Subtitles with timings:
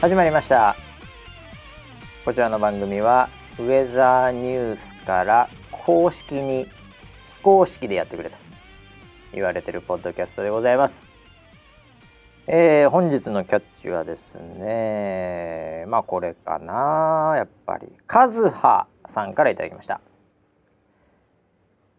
[0.00, 0.76] 始まりました。
[2.24, 3.28] こちらの番組は
[3.58, 6.66] ウェザーニュースから公式に
[7.22, 8.36] 非公式でやってくれと
[9.34, 11.04] 言われてるポッドキャストでございます。
[12.46, 17.34] えー、本日のキャッチはですねまあこれかな。
[17.36, 20.00] やっぱりカズハさんからいただきました。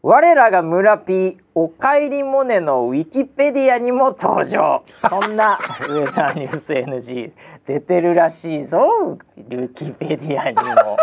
[0.04, 4.84] 我らが村 P おかえりモネのウィキペディアにも登場。
[5.08, 7.32] そんなウェザーニュース NG
[7.68, 10.98] 出てるらしいぞウィキペディアにも。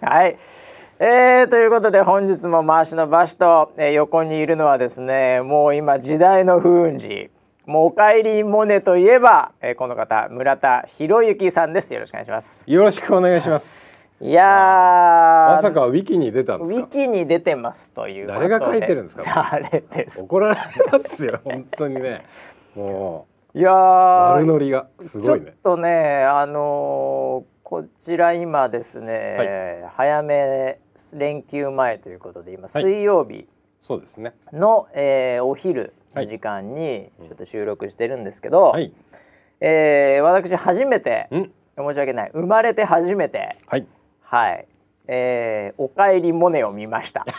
[0.00, 0.38] はい。
[0.98, 7.30] えー、ということで本日も回しのバシと、えー、横にいるのはですねもう今時代の風雲児
[7.66, 11.92] もうおかえりモネといえば、えー、この方村田博之さんです。
[11.92, 12.64] よろしくお願いします。
[12.66, 13.89] よろしくお願いします。
[14.22, 19.22] いやまさかウィキに出たんですウィキに出てますという誰が書いてるんですか？
[19.50, 20.60] 誰です怒られ
[20.92, 22.26] ますよ本当にね。
[22.76, 23.58] もう。
[23.58, 24.88] いや悪ノリが。
[25.00, 25.46] すごいね。
[25.46, 30.78] ちょっとねあのー、こちら今ですね、はい、早め
[31.14, 33.48] 連休前ということで今水曜日、はい、
[33.80, 34.34] そうですね。
[34.52, 38.92] の、えー、お昼時間にちょっと収録してるんですけど、はい、
[39.60, 43.86] えー、私初めて申し訳ない生まれて初めてはい、
[44.30, 44.64] はい、
[45.08, 47.26] えー、おかえりモネを見ました。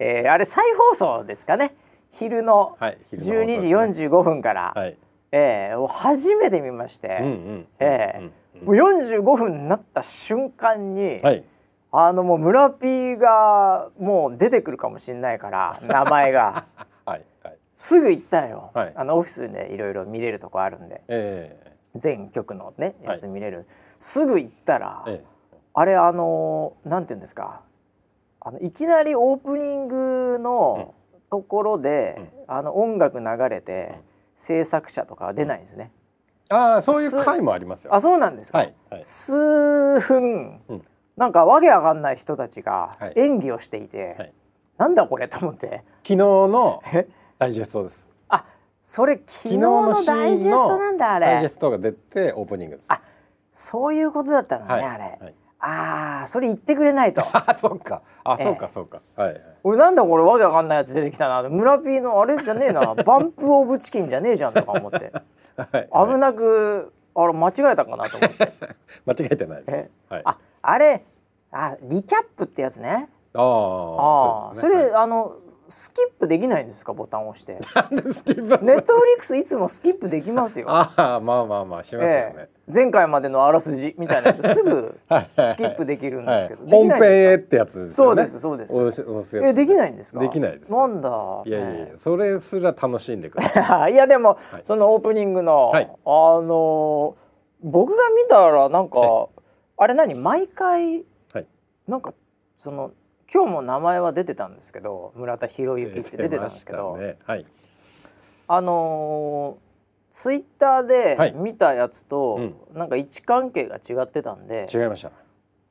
[0.00, 1.76] えー、あれ再放送ですかね。
[2.10, 2.76] 昼の
[3.12, 3.68] 12時
[4.08, 4.96] 45分から、はい、
[5.30, 11.44] えー、初めて見まして、うんうん、えー、もう45分になった瞬間に、はい。
[11.92, 16.66] あのもう村 P がもう出てくるかもしれないから 名前が。
[17.06, 23.66] はい、はい、すぐ行ったよ、はい、あのオフィスでいろいろ見れるとこあるんで、えー、全局のねやつ見れる、はい、
[24.00, 25.20] すぐ行ったら、えー、
[25.74, 27.62] あれあのなんていうんですか？
[28.40, 30.94] あのいきなりオープニングの
[31.30, 33.98] ところで、うん、あの音楽流れて、うん、
[34.36, 35.90] 制作者とかは出ないんですね。
[36.50, 37.94] うん、ああそういう回もありますよ。
[37.94, 38.58] あそうなんですか？
[38.58, 39.32] はい、はい、数
[40.00, 40.84] 分、うん。
[41.16, 44.32] なんかわけわかんない人たちが演技をしていて、はい、
[44.78, 45.82] なんだこれと思って。
[46.04, 46.80] 昨日の
[47.40, 48.08] ダイジェストです。
[48.28, 48.44] あ
[48.84, 51.26] それ昨日のダイジェストなんだあれ。
[51.26, 52.86] ダイジェストが出てオープニングです。
[52.88, 53.00] あ
[53.58, 57.24] そういうことだったのね、はい、あれ、はい、ああそれ言ってくれないと。
[57.34, 58.02] あそうか。
[58.22, 59.00] あ、えー、そうかそうか。
[59.16, 62.94] はい、はい、俺なんだこれわけわかんないやつ出てきたな村ピーのあれじゃねえな。
[63.04, 65.12] バンプオブチキンじゃねえじゃんとか思って、
[65.90, 68.52] はい、危なくあれ間違えたかなと思って。
[69.06, 71.04] 間違えてないです、はい、ああれ
[71.50, 73.08] あリキャップってやつね。
[73.34, 75.34] ああそ,、れ、あの
[75.70, 76.92] スキップできないんですか？
[76.92, 77.58] ボタンを押して。
[77.74, 78.64] なんでスキップ？
[78.64, 80.66] ネットフリックスいつもスキップできますよ。
[80.70, 87.02] ああまあまあまあしますよね、えー、前回までのあらすじみたいなやつすぐスキップできるんですけど、本編
[87.32, 89.38] へってやつ、ね、そうですそうです。
[89.44, 90.20] えできないんですか？
[90.20, 90.72] できないです。
[90.72, 91.08] なんだ。
[91.44, 96.08] いやいや、えー、それすら楽しんでくださいいやでも、はい、そのオープニングの、はい、あ
[96.40, 97.16] の
[97.62, 99.28] 僕が見たらなんか
[99.76, 100.14] あれ何？
[100.14, 101.04] 毎回
[101.86, 102.12] なんか
[102.58, 102.90] その
[103.32, 107.44] 今日も名前は出てたんですけど村田博之って出てたんですけど、ねはい、
[108.46, 115.10] あのー、ツイッターで見たやつと、はいうん、なんか位置関係が違ってたんで違いました。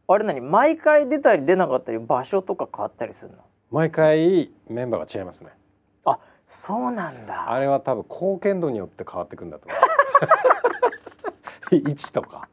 [0.10, 0.40] あれ何？
[0.40, 3.38] 毎回出たり出なかったり場所とか変わったりするの？
[3.72, 5.50] 毎回メンバーが違いますね。
[6.06, 7.52] あそうなんだ。
[7.52, 9.80] あれは多分貢献度によって変わってくんだと思う。
[11.90, 12.48] 位置とか。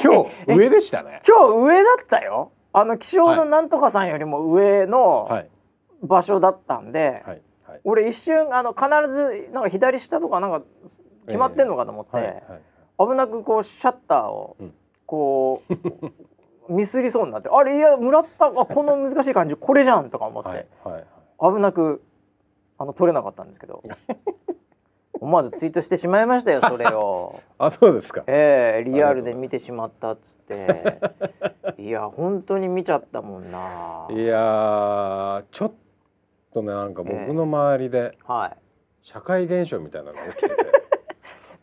[0.00, 1.20] 今日上でしたね。
[1.28, 5.28] 今日上だったよあの気象のなんとかさんよりも上の
[6.02, 7.24] 場所だったんで、
[7.84, 10.62] 俺一瞬あの必ずなんか左下とかなんか
[11.26, 14.56] 決まってんのかと思って、えー、危なくこうシャッターを
[15.06, 15.62] こ
[16.68, 20.66] う、ミスりそうになってあれいや村田あこの難しい感じこれじゃんとか思って、
[21.40, 22.02] 危なく
[22.78, 23.82] あの取れなかったんですけど
[25.20, 27.40] 思わずツイートしてしまいましたよ それを。
[27.58, 28.24] あそうですか。
[28.26, 30.98] ええー、リアルで見てしまったっつって。
[31.78, 34.06] いや本当に見ちゃったもんな。
[34.10, 35.72] いやちょっ
[36.52, 38.56] とねなんか僕の周りで、はい、
[39.02, 40.77] 社会現象みたいなのが起きてて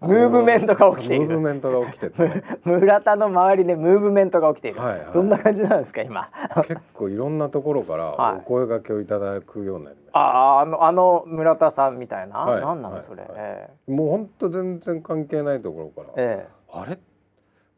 [0.07, 1.25] ムーブメントが起きている。
[1.27, 4.81] ムーブメントが起きてて、 村田の周りでムーブメントが起きている。
[4.81, 6.29] はいはい、どんな感じなんですか今？
[6.67, 10.19] 結構いろんなところからお声掛けをいただくようになりました。
[10.19, 12.39] あああのあの村田さんみたいな？
[12.39, 13.23] はい、なんなのそれ？
[13.23, 16.13] はいえー、もう本当全然関係ないところから。
[16.17, 16.97] えー、あれ？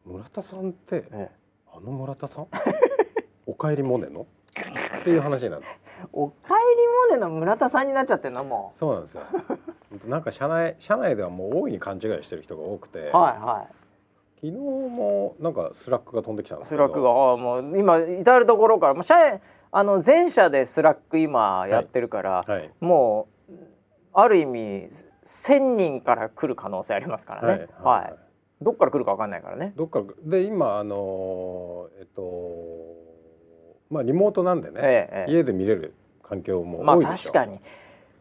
[0.04, 2.46] 村田さんって、えー、あの村田さん？
[3.46, 4.26] おかえりモネの？
[5.00, 5.62] っていう話になる。
[6.12, 8.78] おかえりモネの村田さんになっちゃってんのもう。
[8.78, 9.22] そうなんですよ。
[10.06, 13.74] なんか社内社内ではもう大いに勘違いしてる人が多くて、はいはい、
[14.36, 19.14] 昨日もなんか Slack が飛んできたんです Slack があもう今至る所からもう社
[19.70, 22.50] あの全社で Slack 今やってるから、はい。
[22.50, 23.52] はい、もう
[24.14, 24.88] ある意味
[25.24, 27.48] 1,000人から来る可能性ありますからね。
[27.48, 27.68] はい、はい。
[27.82, 28.16] はい、
[28.62, 29.74] どっから来るか分かんないからね。
[29.76, 32.22] どっからで今あのえっと
[33.90, 37.60] まあリモートなんでね、ええ、家で見れる環境もまあ確かに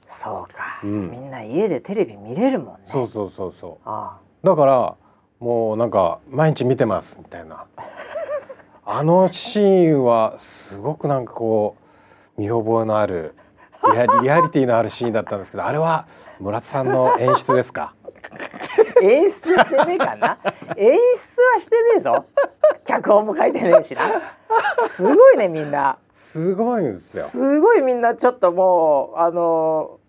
[0.08, 2.80] そうか、うん、みんな家でテレビ見れるもんね。
[2.86, 3.78] そうそうそうそう。
[3.86, 4.96] ああだから
[5.40, 7.66] もうなんか毎日見てますみたいな。
[8.86, 11.76] あのシーンはすごくなんかこ
[12.38, 13.36] う見覚えのある
[13.94, 16.08] リアリアリティのあるシーンだったんですけどあれは
[16.40, 17.94] 村田さんの演出ですか？
[19.02, 20.38] 演出してねえかな。
[20.76, 22.26] 演出はしてねえぞ。
[22.86, 24.02] 脚本も書いてねえしな。
[24.88, 25.98] すごいねみんな。
[26.14, 27.24] すごいんですよ。
[27.26, 30.00] すごいみんなちょっともうあの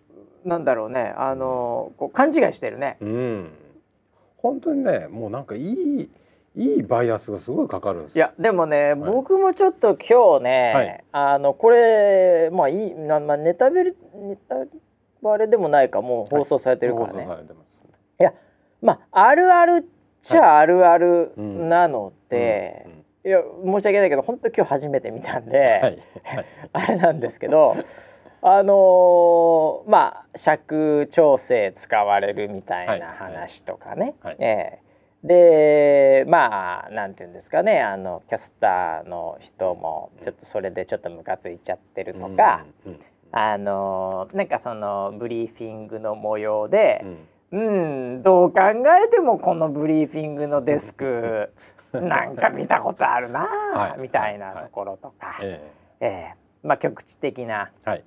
[0.44, 1.14] なんだろうね。
[1.16, 2.96] あのこう勘違いしてるね。
[3.00, 3.50] うん。
[4.38, 6.10] 本当にねもうなんかいい
[6.54, 14.56] いいバイアスがすごいかかるんですいやでもね、はい、僕もちょっと今日ね、はい、あのこれまあいいな、まあ、ネタベルネタ
[15.22, 17.26] バレでもないかもう放送されてるからね。
[17.26, 17.44] はい、ね。
[18.20, 18.32] いや
[18.82, 19.84] まああるあるっ
[20.20, 22.86] ちゃあるあるなので、
[23.24, 26.02] いや申し訳ないけど本当今日初めて見たんで、
[26.72, 27.76] あれなんですけど。
[28.40, 34.32] あのー、まあ尺調整使われるみたいな話とかね、はい。
[34.32, 34.78] はい、え。
[35.24, 37.80] でまあなんていうんですかね。
[37.80, 42.92] あのキャスターの人もちょっとそれでちょっとムカついちゃってるとか、うん。
[42.92, 42.98] うん、
[43.32, 47.18] あのなんかそのブリーフィングの模様で、うん、
[47.50, 48.60] うん、どう考
[49.04, 51.50] えてもこのブリーフィングのデスク
[51.92, 58.04] なんか見たことあるな、はい、みたいなところとか、はい、えー、えー、まあ、局地的な、はい、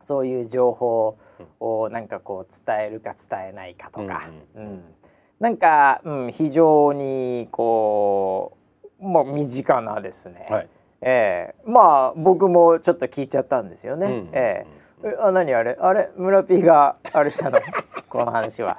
[0.00, 1.18] そういう情報
[1.60, 4.28] をなんかこう伝えるか伝えないかとか。
[4.54, 4.94] うん、うん
[5.40, 8.58] なんか、うん、非常にこ
[9.00, 10.68] う、まあ、身近なですね、はい、
[11.00, 14.06] えー、まあ僕もちょっと聞いちゃったんですよね。
[14.06, 14.68] うん、えー、
[15.20, 15.76] あ何あれ？
[15.80, 16.10] あれ？
[16.16, 17.60] 村 P があれしたの？
[18.08, 18.78] この話は。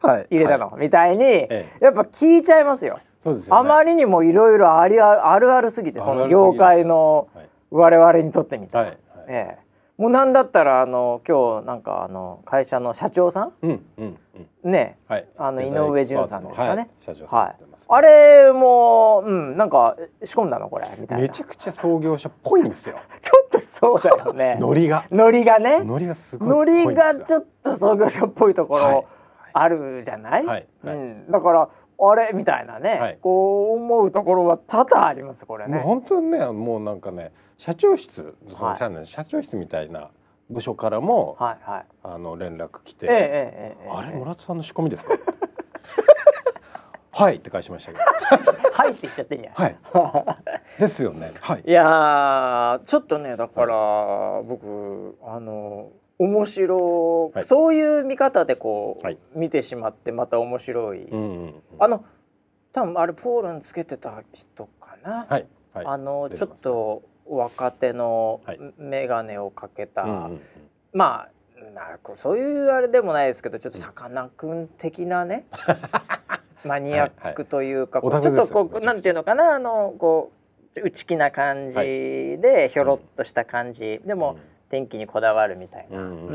[0.00, 2.98] はい、入れたの、はい、みたいに、ええ、やっぱ聞いちゃいますよ。
[3.20, 6.00] そうですよ、ね、あまりにもいろいろありあるあるすぎて。
[6.00, 7.28] この業界の
[7.70, 8.90] 我々にとってみたら、はい。
[8.90, 8.98] はい、
[9.28, 14.18] ええもうなんだったらあの今日なんかあの会社の社長さん、うんうん
[14.64, 16.90] うん、ね、はい、あの井上潤さんですかね。
[17.06, 21.22] はい、はい、あれもうんなんか仕込んだのこれみたいな。
[21.22, 22.96] めちゃくちゃ創業者っぽいんですよ。
[23.20, 24.56] ちょっとそうだよね。
[24.60, 25.04] ノリが。
[25.10, 25.84] ノリがね。
[25.84, 26.48] ノリがすごい。
[26.48, 29.04] ノリがちょっと創業者っぽいところ
[29.52, 30.46] あるじゃない？
[30.46, 31.68] はい、うん、だから
[32.04, 35.78] あれみたいなね、はい、こう思うところは多々ありますこれね。
[35.78, 40.10] 本当にねもうなんかね社長室、はい、社長室みたいな
[40.50, 45.12] 部署からも、はいはい、あの連絡来て、ええええ、あれ村田さんの仕込みですか？
[47.14, 48.04] はいって返しましたけど。
[48.72, 49.76] はいって言っちゃってんじゃんはい。
[50.80, 51.30] ですよね。
[51.40, 51.62] はい。
[51.64, 62.04] いやちょっとねだから、はい、僕あの面白、はい、そういう見方でこう、はい、見てしまってまた面白い、うんうんうん、あの
[62.72, 65.46] 多分あれポールンつけてた人かな、はい。
[65.74, 68.40] はい、あのちょっと若手の
[68.78, 70.32] 眼鏡をかけた、はい、
[70.92, 71.32] まあ
[71.74, 75.46] なそういうあれでもないですけどちょっとさかなクン的なね
[76.64, 80.32] マニアックというか、はいはい、ちょっとこうなんていうのかなあのこ
[80.76, 84.38] う内気な感じでひょろっとした感じ、でも、
[84.70, 86.26] 天気にこだわるみたいな、うん、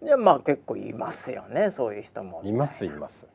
[0.00, 2.42] うん、でまあ結構いますよねそういう人も。
[2.44, 3.28] いますいます。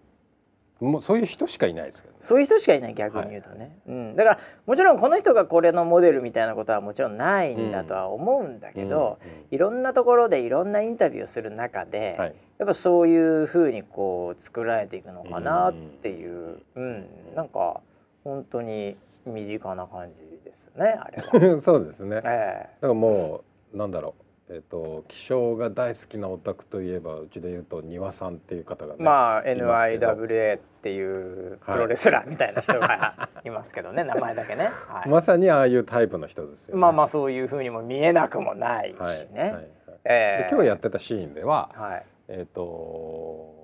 [0.81, 17.81] もうそういう人しかいないですけど、ね、そういう人しかいない逆に言うとね、はい、うん、だからもちろんこの人がこれのモデルみたいなことはもちろんないんだとは思うんだけど、うんうん、いろんなところでいろんなインタビューをする中で、はい、やっぱそういうふうにこう作られていくのかなっていう、うん、なんか
[18.23, 18.97] 本当に
[19.27, 21.61] 身近な感じですねあれは。
[21.61, 23.41] そうですね、えー、だからも
[23.73, 24.20] うなんだろう
[24.53, 33.49] えーと、気象が大好きなオタクといえばうちで言うと庭さんっていう方が、ね、まあ NIWA っていうプロレスラーみたいな人がい。
[33.49, 39.17] ますけどね、はい、名前だけね、はい、まさにああいうタイプの人ですよ、ね、まあまあそういうふうにも見えなくもないしね、はい
[39.53, 39.67] はい
[40.03, 43.55] えー、今日やってたシーンでは、はい、えっ、ー、と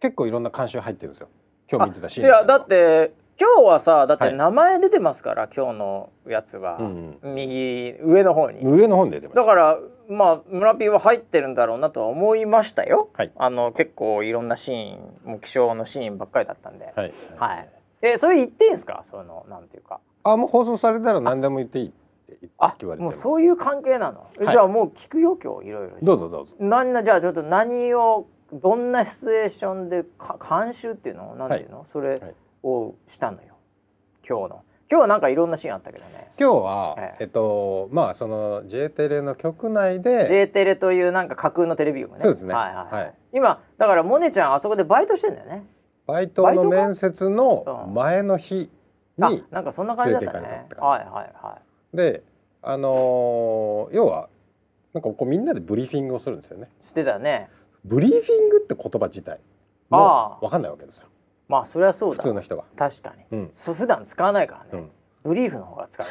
[0.00, 1.28] 結構いろんな監修入ってるんですよ。
[1.68, 8.64] 今日見てたシーンいやだって今日はさだって名前出てますから、はい、今日のやつは、うんうん、右上の方に。
[8.64, 9.36] 上の方に出てます。
[9.36, 9.78] だから
[10.08, 16.92] まあ村ピーは入ってるんだろうなとは思いましたよ、はい、あの結構いろんなシーンもう気象のシーンばっかりだったんで。
[16.96, 17.68] はい、はい、
[18.02, 19.04] えそれ言っていいんですか？
[19.10, 20.00] そのなんていうか。
[20.24, 22.48] あもう放送されたら何でも言っていいって
[22.80, 25.96] 言われてもうそういう関係なの、じゃあもう聞くよ今日いろいろ。
[26.02, 26.54] どうぞどうぞ。
[26.58, 30.04] 何なじゃあちょっと何をどんなシチュエーションで
[30.48, 31.34] 監修っていうの？
[31.36, 32.20] なんていうの、それ、
[32.66, 33.56] をしたのよ。
[34.28, 34.62] 今日の。
[34.88, 36.32] 今日はなんかいろんなシーンあったけどね。
[36.38, 37.24] 今日は、ええ。
[37.24, 42.18] えっとまあその J テレの局内で J テレというなんか架空のテレビ局ね。
[42.20, 42.54] そうですね。
[42.54, 45.64] はいはい、はい、今だからモネちゃんあそこでバイトしてんだよね。
[46.06, 48.70] バイトの面接の前の日
[49.18, 50.66] になんかそんな感じだったね。
[50.78, 51.58] はいはいは
[51.92, 52.22] いで
[52.62, 54.28] あのー、要は
[54.92, 56.68] なんかこうみんなでブリーフィングをするんですよね。
[56.82, 57.48] してたね。
[57.84, 59.38] ブリーフィングって言葉自体
[59.88, 61.06] もう分かんないわけですよ
[61.48, 62.22] まあそれはそうだ。
[62.22, 64.90] 普通の人は確かに、うん、そう普段使わないからね、うん、
[65.24, 66.06] ブリーフの方が使う。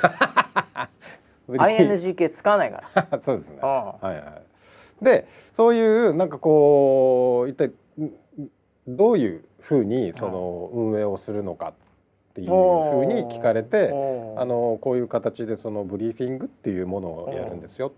[1.58, 3.20] ING 系使わないから。
[3.22, 5.04] そうですね、うん、はいはい。
[5.04, 7.72] でそういうなんかこう一体
[8.88, 11.74] どういうふうにその運営をするのかっ
[12.34, 13.90] ていうふうに聞かれて
[14.38, 17.92] あのこういう形でそのブリーフィングっていうものをやるんですよっ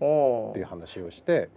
[0.54, 1.50] ていう話をして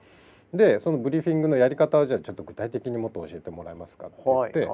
[0.54, 4.70] でそのブリーフィングのやり方をじゃあちょっと具体的にもっと教えてもらえますかって言って、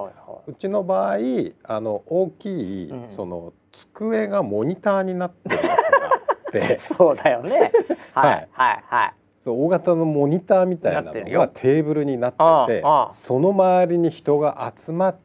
[0.48, 1.18] うちの場合
[1.64, 7.72] あの大きい、その机がモニターになってるやつがあってそうだよね。
[8.14, 8.84] はいはい。
[8.88, 9.14] はい
[9.48, 15.20] そう大型のモニターみたいなのがテーブルになっててその周りに人が集まって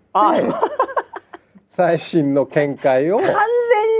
[1.66, 3.34] 最新の見解を完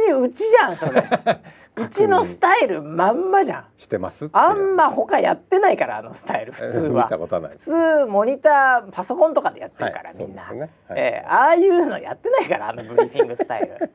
[0.07, 1.03] 全にうちじゃんそれ
[1.75, 3.65] うちのスタイルまんまじゃん。
[3.79, 7.09] してますあんま他やってないからあのスタイル普通は。
[7.09, 10.61] 普通モニターパソコンとかでやってるから、はい、みんな、ね。
[10.61, 13.91] はい、えー、ああいうのやってないからあのブリーフィングスタイル。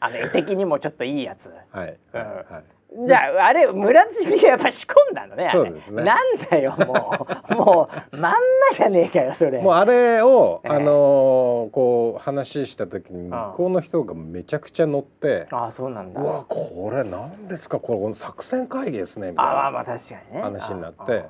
[0.00, 6.02] あの絵的にもちょっといいやつ、はい、うん、はいじゃああれ村地がやっぱ仕込んだのねそうですね。
[6.02, 7.54] なんだよもう。
[7.54, 8.38] もうまんま
[8.74, 9.60] じゃねえかよそれ。
[9.60, 16.20] もうあれを、あのー、こう話した時に向こうの人がめちゃくちゃ乗ってああそうなんだ。
[16.20, 20.42] うわこれなんですかこれ作戦会議ですねみたいなあまあ確かにね。
[20.42, 21.24] 話になって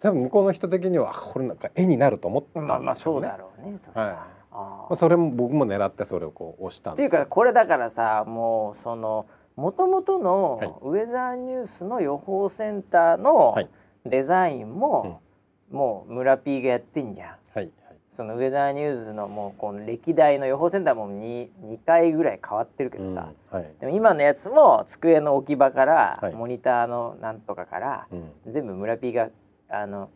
[0.00, 4.16] 多分向こうの人的にはこれなんか絵になると思ったんね、まあ、まあそうだろうねそれは、はい。
[4.92, 13.56] あそれも僕も狙ってそれをこう押したんですっていうかこれだからさもうそのもともとのウェザーニュースの予報センターの
[14.04, 15.20] デザインも、
[15.70, 17.36] もう村 P がやってんじゃん。
[17.54, 17.70] はい
[18.16, 29.30] そのウェザーニュースのもうこの歴代の予報センターも 2, 2回ぐらい変わってるけどさ、うんはい、でも今のやつも机の置き場から、はい、モニターのなんとかから、うん、全部村 P が
[29.68, 30.10] あの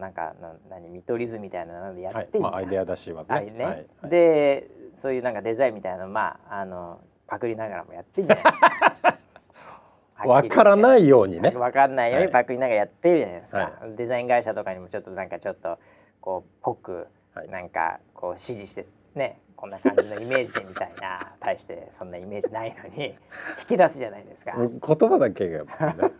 [0.00, 2.52] なんかな何見取り図みたいなのでやってんじゃん、はい。
[2.52, 3.50] まあ、アイデア出しはね。
[3.50, 3.64] ね。
[3.64, 3.72] は
[4.06, 9.18] い、でそういうなんかデザインみたいなのまああのパクりながらもやってんじゃないですか。
[10.26, 11.50] わからないようにね。
[11.50, 13.58] わかんないようにパクりながらやってるじゃないですか。
[13.58, 15.78] はい、デザイン会社とかにもちょっとなんかちょっと
[16.20, 17.08] こうぽく
[17.50, 23.16] なんかこう指示してねこんな感じのイメージでみたいな 対してそんなイメージないのに
[23.58, 24.54] 引き出すじゃないですか。
[24.56, 25.68] 言葉だけが、ね、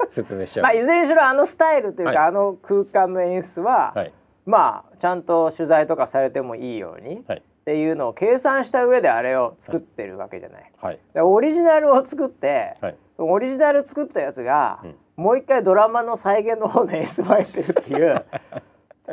[0.08, 0.64] 説明しちゃう。
[0.64, 4.12] まあいずれにしろあのスタイルというか、はい、あの空間の演出は、はい、
[4.44, 7.24] まあちゃんと取材とかされてもいいように。
[7.26, 10.70] はいっていうのを計算した上であれを作ってるわけじゃない。
[10.82, 18.22] はい、オリジナルを作って、はい、オリジナル作ったやつが、うん、もう一回ドラマの再現の方で演出まれてるっていう。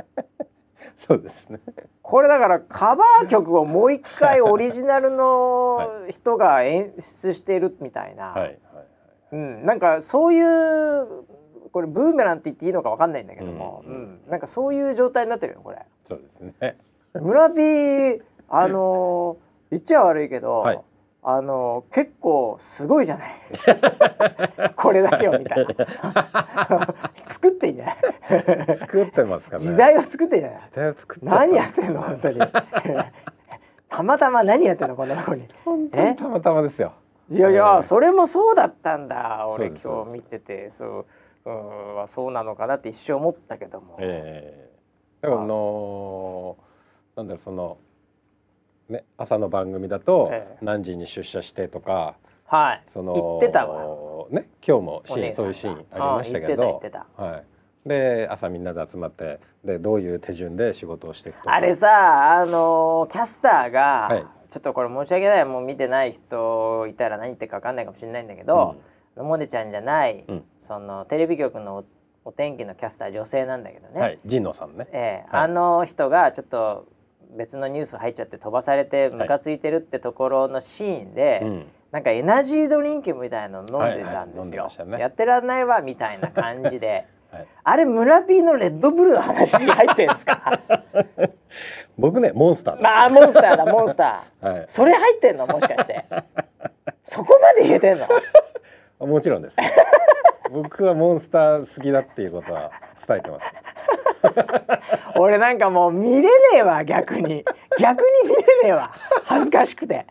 [1.00, 1.62] そうですね。
[2.02, 8.32] これだからカバー曲をもう一回オリジナルの人が演出してるみたいな。
[8.32, 8.60] はいはい
[9.32, 11.08] うん、なんかそういう
[11.72, 15.86] これブーメランって言っていいのかわかんないんだけども、うん、うん、なんかそういう状態になってるよこれ。
[16.06, 16.78] そうですね。
[17.14, 18.22] 村 P
[18.54, 19.38] あの
[19.72, 20.80] 言っちゃ悪いけど、はい、
[21.24, 23.42] あの結構すごいじゃない。
[24.76, 25.74] これだけをみたいな
[27.32, 28.78] 作ってんじゃない。
[28.78, 29.64] 作ってますかね。
[29.64, 30.60] 時代を作ってんじゃない。
[30.70, 32.40] 時代を作って何やってんの本当に。
[33.88, 35.48] たまたま何やってんのこんなとこに。
[35.64, 36.92] 本当にたまたまですよ。
[37.30, 40.70] いやいや、えー、それもそうだったんだ俺今日見てて。
[40.70, 41.06] そう
[41.44, 43.96] うんそうなのかなって一瞬思ったけども。
[44.00, 44.70] え
[45.24, 45.28] え。
[45.28, 47.78] ー、だからあのー、なんだろうその
[48.92, 50.32] ね、朝の番組だと
[50.62, 56.82] 何時に出社してとか、はい、その言ってたわ、ね、今日もシーンそういうシーンありましたけど
[57.16, 57.38] は
[57.86, 68.76] い、で朝みんなで集まってでどういう手順で仕事をしていくとあれさあのキャスターが、はい、ちょっとこれ申し訳ないもう見てない人いたら何言ってるか分かんないかもしれないんだけど、
[69.16, 71.86] うん、モネちゃんじゃない、うん、そのテレビ局の
[72.26, 76.86] お天気のキャスター女性なんだけどね、はい、神野さんね、えー、はい、あの人がちょっと
[77.38, 84.64] 別のニュース入っちゃって飛ばされてムカついてるってところのシーンで、はいうん、なんかエナジードリンクみたいの飲んでたんですよ。
[84.66, 87.06] はいはいね、やってらんないわみたいな感じで。
[87.32, 90.60] はい、あれ村ピーのレッドブルの話に入ってるんですか？
[91.98, 92.82] 僕ねモンスター。
[92.82, 95.48] まあモンスターだモンスター、 はい、それ入ってんの？
[95.48, 96.06] もしかして。
[97.04, 97.98] そこまで言えてん
[99.00, 99.08] の？
[99.08, 99.56] もちろんです。
[100.52, 102.72] 僕はモンスター好きだっていうことは
[103.08, 103.46] 伝えてます
[105.18, 107.46] 俺なんかもう見れねえわ逆に。
[107.80, 108.92] 逆に見れねえわ。
[109.26, 110.06] 恥ずかしくて。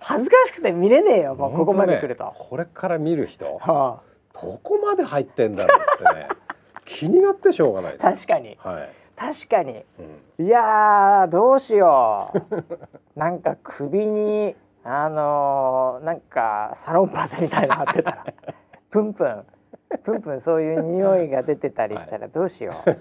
[0.00, 4.00] 恥ずかしくて見れねえよもうここまで来ると、ね、これから見る人、は
[4.34, 6.28] あ、どこまで入ってんだろうってね
[6.84, 9.84] 気になってしょうがない確かに、はい、確かに、
[10.38, 12.64] うん、いやどうしよう。
[13.14, 18.24] なんか首にあのー、なんかサロンパスみたいなの貼ってたら
[18.90, 19.44] プンプン
[20.04, 22.98] プンプンそういう匂いが出てたりしたらどうしよう、はい、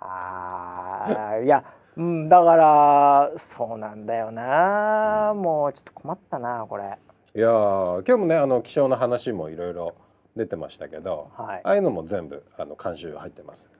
[0.00, 1.64] ああいや
[1.96, 6.98] うん、だからそうなんだよな、うん、もうちょっと困ったなこれ。
[7.34, 9.94] いや今日もねあの気象の話もいろいろ
[10.36, 13.70] 出てましたけど、はい、ああいうのも全部あの監修入ってます。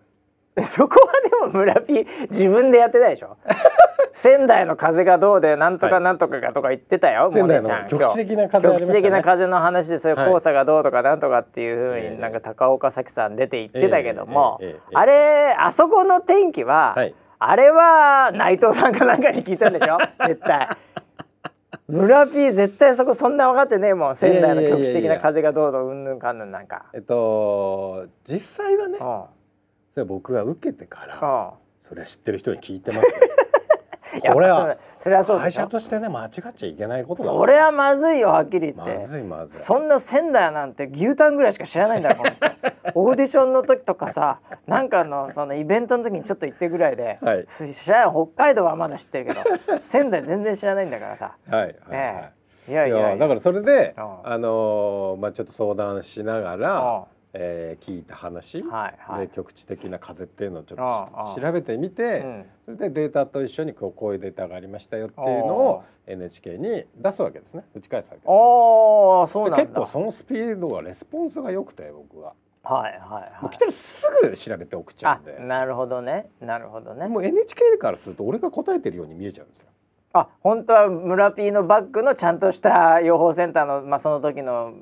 [0.63, 3.37] そこはでも村ピー自分でやってないでしょ
[4.17, 14.59] 仙台の風がどうでなんとかなんとかがとか言ってたよ、はい、仙台の局地的な風、ね、局地的な風の話でそういう黄砂がどうとかなんとかっていうふうになんか高岡早紀さん出て言ってたけども、
[14.95, 17.15] あれあそこの天気は、はい。
[17.39, 19.99] あれは内藤さんかなんかに聞いたんでしょ？
[20.27, 20.69] 絶対。
[21.87, 26.87] 村 P 絶対そこそんな分かってねえもん仙台の局地的な風がどうどうんぬんかんぬんなんか。
[26.95, 33.36] えっと実際はねそれ僕が受けてからそれ知ってる人に聞いてますよ
[34.21, 38.95] これはそれはそう会社としてね間違っちゃいけないことだそれはまずいよはっきり言って。
[38.99, 39.65] まずいまずい。
[39.65, 42.47] そんな仙台なんて牛タンぐらいしか知らないんだこの人。
[42.95, 49.41] オーディションの時とかさなんかのそのイベントの時にちょっと行ってぐらいで、はい、知らない北海道はまだ知ってるけど
[49.83, 51.37] 仙台全然知らないんだからさ。
[51.51, 52.37] はい、はい、ええ。
[52.69, 57.05] いやいやだからそれで、あのー、まあちょっと相談しながら、
[57.39, 60.79] えー、聞いた話、はいはい、で局地的な風っていうのをちょっ
[61.35, 67.65] と調べてみて、うん、それでデータと一緒にこうこういうデータがありましたよっていうのを NHK に出すわけですね。
[67.75, 68.25] 打ち返すわけです。
[68.25, 72.33] あそう結構そのスピードがレスポンスが良くて僕は。
[72.63, 75.39] はいはいはい、もう来たらすぐ調べて送っちゃうんで。
[75.39, 76.31] なるほどね。
[76.41, 77.07] なるほどね。
[77.07, 79.69] もう NHK からすると俺が答えてるように見えちゃうんですよ。
[80.15, 84.73] あ本当は村 P のバッグのちゃんとした予報センターの、まあ、その時の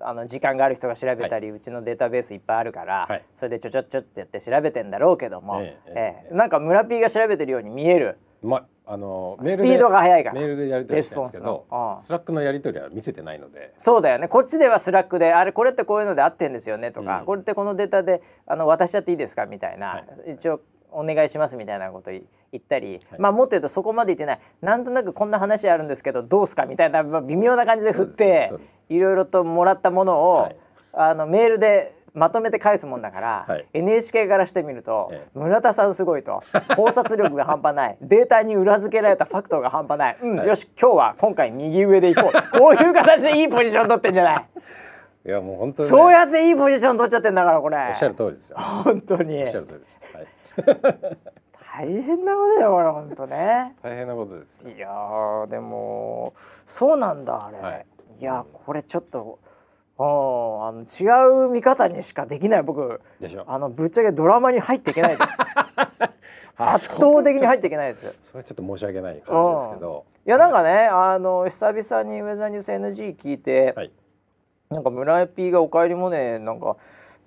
[0.00, 8.18] あの時間がある人が調べたり、はい、うちのデータベースいっぱいあるから、はい、それでちょちょちょってやって調べてんだろうけども、ええええ、なんか村 P が調べてるように見える。
[8.42, 10.34] まあのスピードが速いから。
[10.34, 11.66] メールでやり取りしてるんですけど
[12.02, 13.72] Slack のやり取りは見せてないので。
[13.78, 14.28] そうだよね。
[14.28, 19.46] こっちでは Slack であれこれってこういうので合ってんですよねとか、うん、これってこのデータであの渡しちゃっていいですか？
[19.46, 20.60] みたいな、はい、一応
[20.92, 22.10] お願いしますみたいなこと
[22.56, 24.40] 言ったり、はい、まあもっと言うとそこまで言ってない。
[24.62, 28.52] なんとなくこんな話あるんですけどどうすかみたいな、まあ、微妙な感じで振って
[28.88, 30.56] いろいろともらったものを、はい、
[30.92, 36.42] あのメールでまとめて返すもんだから、はい、NHK からしてみると、ええ、村田さんすごいと。
[36.74, 37.98] 考察力が半端ない。
[38.00, 42.32] データに裏付けられたファクトが半端ない、うん、はい、よし今日は今回右上でいこう。
[42.58, 44.34] こういう形でいいポジション取ってんじゃな。
[44.36, 44.44] い
[45.26, 47.76] いやもう本当に、ね、そうやっていいポジション取っちゃってんだからこれ。
[47.76, 48.56] おっしゃる通りですよ。
[48.56, 49.42] 本当に。
[49.42, 51.35] おっしゃる通りです
[51.76, 53.74] 大変なことだよこれ本当ね。
[53.82, 54.88] 大変なことですいや
[55.50, 56.32] でも
[56.66, 57.86] そうなんだあれ、はい、
[58.18, 59.38] いやこれちょっと
[59.98, 63.00] あの違う見方にしかできない僕。
[63.46, 65.28] あのぶっちゃけドラマに入っていけないです。
[66.56, 68.30] 圧倒的に入っていけないです。
[68.30, 70.04] それちょっと申し訳ない感じですけど。
[70.26, 73.92] いやなんかねあの久々にウェザーニュース NG 聞いて、はい、
[74.70, 76.76] なんか村井 P が「おかえりモネ」なんか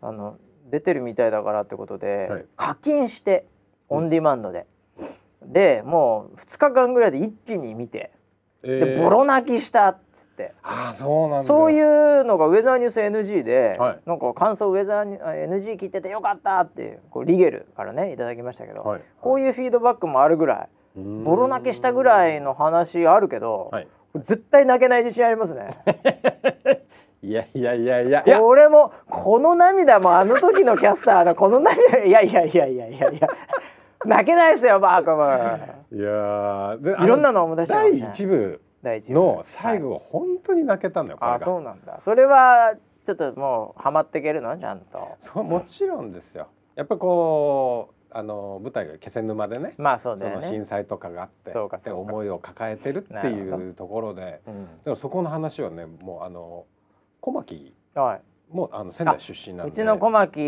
[0.02, 0.38] あの
[0.70, 3.46] 出てるみたいだからってことで、はい、課金して
[3.89, 4.65] オンディマンドで、
[5.41, 8.12] うん、でもう2日間ぐらいで一気に見て、
[8.63, 10.54] えー、でボロ泣きしたっつって。
[10.63, 25.69] あそうなんそういうのがウェザーニュース NG で、はい、なんか感想ウェザーニ NG 聞いててよかったってこうリゲルからねいただきましたけど、はい、こういうフィードバックもあるぐらいボロ泣きしたぐらいの話あるけど、はい、絶対泣けない自信ありますね。
[27.21, 28.02] いやいやいや。
[28.02, 28.39] いや。
[28.39, 33.28] これもこの涙もあの時のキャスターのこの涙いやいやいやいやいやいや
[34.06, 35.98] 泣けないですよバーカム。
[35.98, 42.00] いやいろんなの思い出して第一部の最後本当に泣けたんだよ、はい、あそうなんだ。
[42.00, 44.58] それはちょっともうハマっていけるの？
[44.58, 45.18] ちゃんと。
[45.20, 46.48] そうもちろんですよ。
[46.76, 52.00] やっぱこうあの舞台が気仙沼でね,、まあそうだね、その震災とかがあってそうかそうか。
[52.00, 56.66] 思いを抱えてるっていうところで、うん、だからそこの話はねもうあの
[57.20, 57.76] 小牧
[58.52, 59.72] もうあの仙台出身なんで。
[59.72, 60.40] うちの小牧キ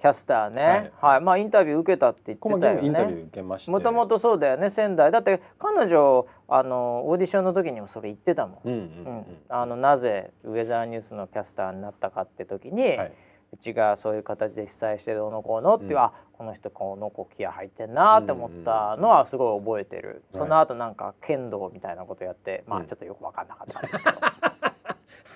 [0.00, 3.28] ャスターね、はい、はい、まあインタビュー受けたって言ってたよね。
[3.68, 5.10] もともとそうだよね仙台。
[5.10, 13.12] だって彼女あのオーディションの時にもそれ言ってたもん,、うんあのなぜウェザーニュースのキャスターになったかって時に、はい、
[13.52, 24.53] うちがそういう形で被災してどうのこうのっていう、うん、あこの人この子気合入ってんなって思ったのはすごい覚えてる、その後なんか剣道みたいなことやって、まあちょっとよく分かんなかったんですけど。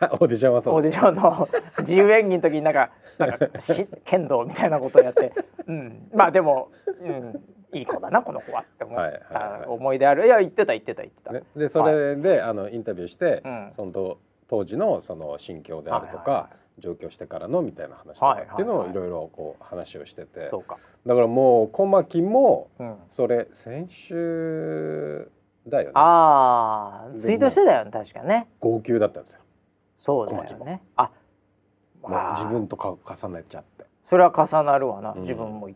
[0.12, 0.74] オーディションはそう。
[0.74, 1.48] オーディションの
[1.80, 5.32] 自由演技の時になんか なんかし剣道みたいなことをやって、
[5.66, 13.42] うん、まあでも、うん、いい子だなこの子はって思はいはいはい、思い出あるいや言ってた言ってた言ってた、ね、でそれで、あのインタビューして、
[13.76, 22.70] その当時のその心境であるとか、上京してからのみたいな話とかっていうのをいろいろこう話をしてて、だからもう小牧も
[23.10, 25.30] それ先週
[25.66, 25.92] だよね。
[25.94, 28.48] ああツイートしてたよね確かね。
[28.60, 29.40] 号泣だったんですよ
[30.08, 30.82] そうだよね。
[30.96, 31.10] あ
[32.02, 33.84] もう自分とか重ねちゃって。
[34.04, 35.68] それは重なるわな、うん、自分も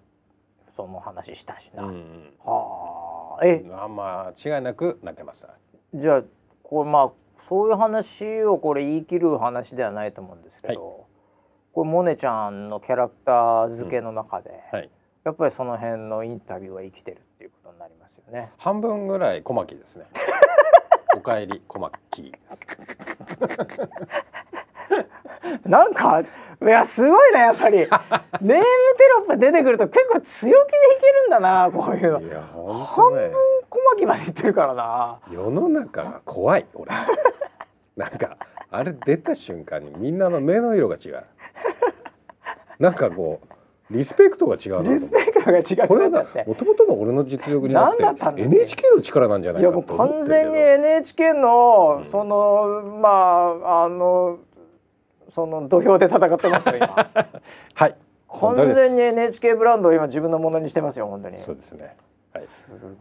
[0.74, 3.46] その話したしな、うん、はあ。
[3.46, 3.62] え？
[3.72, 5.50] あまあ違いなく泣けました
[5.94, 6.22] じゃあ
[6.62, 7.12] これまあ
[7.46, 11.04] そういう話をこれ言い切る話ではないと思うんですけど、はい、
[11.74, 14.78] これモネちゃんのキャラクター付けの中で、うん。
[14.78, 14.90] はい、
[15.24, 18.52] やっぱりその辺のインタビューは生きてるっていうことになりますよね。
[18.56, 20.06] 半分ぐらい小牧ですね。
[20.14, 20.71] お
[21.22, 22.32] かえり小牧。
[25.64, 26.24] なんかい
[26.64, 27.78] やすごいなやっぱり。
[27.80, 27.90] ネーム
[28.40, 28.58] テ
[29.18, 32.20] ロップ出てくると結構強気でいけるんだなこういうの。
[32.20, 33.32] いや本半分
[33.68, 35.18] 小牧までいってるからな。
[35.30, 36.92] 世の中が怖い俺。
[37.96, 38.36] なんか
[38.70, 41.24] あれ出た瞬間にみんなの目の色が違う。
[42.78, 43.40] なんかこ
[43.90, 45.88] うリスペクトが違うリスペクトが違う。
[45.88, 54.38] これはもともとの俺の実力じゃなくて NHK の力なんじゃないかと思っていやもう完全に NHK の、うん、そのまああの
[55.34, 56.88] その土俵で戦ってますよ今。
[57.74, 57.96] はい。
[58.40, 61.38] 完全に NHK ブランドを今自分のものにしてますよ本当に。
[61.38, 61.96] そうですね。
[62.34, 62.50] はい、す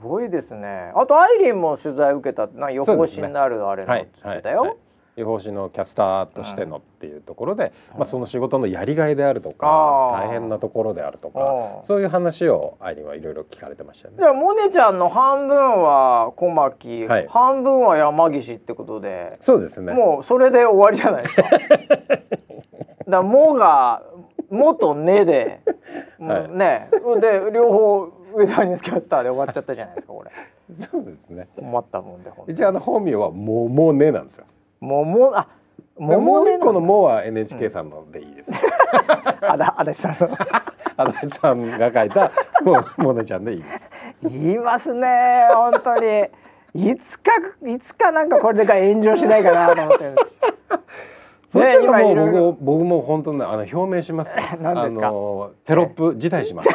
[0.03, 0.91] ごいですね。
[0.93, 4.77] あとアイリンも取材受けたな予報士になるあれのってたよ、
[5.17, 14.15] 予報士のキャスターとしてのっていうところで、はい、まあ、その仕事のやりがいであるとか大変なところであるとかそういう話をアイリンはいろいろ聞かれてましたね。
[14.17, 19.93] じゃあモネちゃんの半分は小牧、はい、半分は山岸ってことでそうですね。
[19.93, 21.49] もうそれで終わりじゃないですか。
[23.09, 24.03] だもが
[24.49, 25.59] 「も」と「ねで」
[26.19, 28.01] はい、ねで両方
[28.33, 30.31] ウェザーニュースキャスターで終わっちゃったじゃないですかこれ。
[30.89, 31.49] そうですね。
[31.57, 34.45] 困ったもんで一応あの本名は「ももね」なんですよ
[34.81, 35.47] ももあ
[35.97, 36.57] ももね。
[36.57, 38.51] 個の「も」は NHK さんのでいいです、
[39.41, 40.17] あだ足立さん。
[40.97, 42.31] の足立さんが書いた
[42.63, 43.79] ももねちゃんでいいです。
[44.23, 46.27] 言いますね本当に。
[46.73, 47.31] いつか
[47.67, 50.15] いつかなんかこれでか炎上しないかなと思ってる。
[51.51, 54.35] そしたらもう僕僕も本当ねあの表明します。
[54.39, 54.55] あ
[54.89, 56.69] のテロップ辞退します。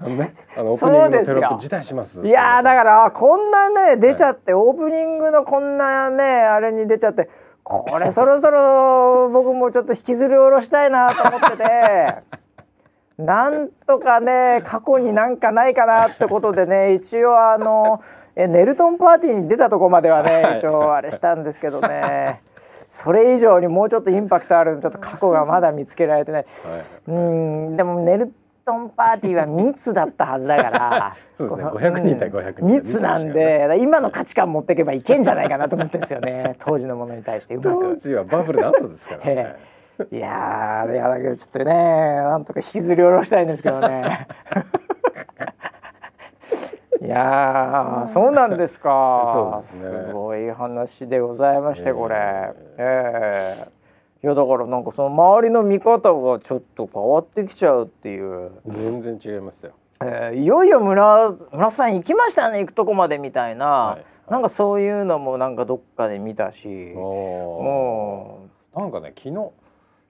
[0.00, 2.26] あのね、あのオープニングのテロップ辞退します。
[2.26, 7.30] いやだからこんなね出ちゃって、はい、オープニングのこんなねあれに出ちゃって、
[7.62, 12.14] これそろそろ 僕もちょっと引きずり下ろしたいなと思ってて。
[13.16, 18.00] なんとかね過去になんかないかなってことでね一応あの
[18.34, 22.42] えネルトンパーティーに出たとこまではね一応あれしたんですけどね。
[22.88, 28.32] それ以上にもうちょっとインパクトあるちょっと過去がまだ見つけられてない、はい、うんでもネル
[28.64, 31.16] トンパーティーは密だったはずだから。
[31.36, 31.64] そうですね。
[31.64, 36.56] 500人対500人、密なんで今の価値観持っていけばいけんじゃないかなと思ってるんですよね。
[36.64, 37.54] 当時のものに対して。
[37.54, 37.70] うまく。
[37.70, 39.56] 当時はバブルの後ですからね。
[40.10, 41.72] いやいやだけどちょっとね
[42.16, 44.26] なんとか引きずり下ろしたいんですけどね。
[47.00, 49.62] いやそうなんですか。
[49.66, 52.16] すね、すごい話でございまして、これ。
[52.16, 53.68] ええ。
[53.68, 53.83] ー、
[54.24, 58.52] いやだからなんかその周りの見方がちょっと変わってきちゃうっていう。
[58.66, 59.72] 全然違いますよ。
[60.02, 63.98] えー、いよいよ村村さん行きましたね行くとこまでみたいな、はい。
[63.98, 66.66] はい、なんかそういうのもなんかどっかで見たし。
[66.66, 68.80] もう。
[68.80, 69.34] なんかね昨日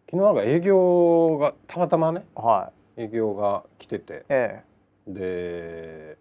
[0.09, 4.63] 昨日なんか営業がたまたまね、はい、営業が来てて、え
[5.09, 6.19] え、で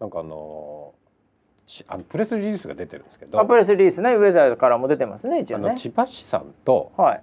[0.00, 0.94] なんかあの
[1.88, 3.44] あのプレスリリースが出てるんですけど。
[3.44, 4.14] プレスリリースね。
[4.14, 5.74] ウェザーからも出てますね一応ね。
[5.76, 7.22] 千葉市さんと、はい、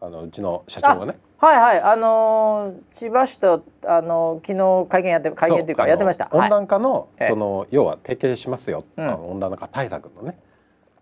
[0.00, 1.18] あのうちの社長がね。
[1.38, 1.80] はいはい。
[1.80, 6.28] あのー、千葉市とあのー、昨日会見やって会見っていうかやってました。
[6.32, 10.38] 温暖化の、はい、その要は提携しますよ、うん、温暖化対策のね。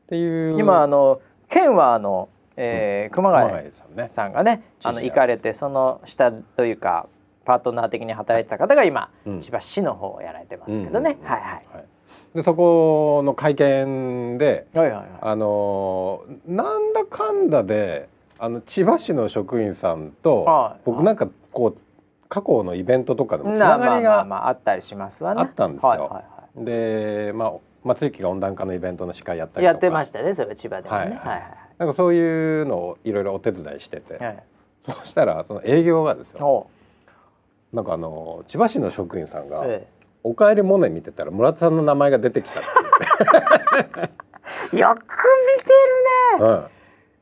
[0.04, 0.58] っていう。
[0.58, 7.08] 今あの県はあの、えー、熊谷さん,、ね、さんがねあの行かれてその下というか
[7.46, 11.40] パートナー的に働いてた方が今、うん、千葉市の方をやられてますけどね、はい。
[11.40, 11.84] はい、
[12.34, 21.80] でそこの会見で、はいはいはい、あのなんだかんだであの千葉市の職員さんと、はい、僕なんかこう
[22.28, 25.42] 過去のイベントとかでもつながりがあったりしますわね。
[25.42, 25.88] あったんですよ。
[25.88, 26.22] はいはいは
[26.62, 27.52] い、で、まあ
[27.84, 31.02] 松雪が温暖化のイベントの司会やったりやってましたね、それ千葉でもね。
[31.02, 31.08] はい。
[31.08, 31.42] はいはい、
[31.78, 34.42] なんかそういうのをいろいろお手伝いしてて、はい、
[34.84, 36.66] そうしたらその営業がですよ。
[37.72, 39.88] なんかあの千葉市の職員さんが「ええ、
[40.26, 42.68] おかえりモネ」見てたら村田さんの名前が出てきたって
[44.76, 45.00] よく
[45.52, 45.70] 見て
[46.38, 46.68] るね、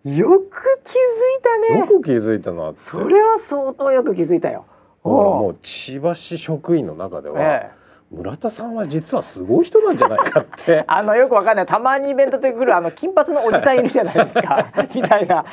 [0.04, 1.78] うん、よく気づいたね。
[1.80, 4.64] よく気づいたなそれは相当よく気づいたよ。
[5.02, 7.74] もう千葉市職員の中では、ええ、
[8.10, 10.84] 村田さんは実はすごい人なんじゃないかって。
[10.88, 11.66] あのよくわかんない。
[11.66, 14.66] たまにイベントで来るあの金髪のおじさんいるじゃないですか。
[14.94, 15.44] みたいな。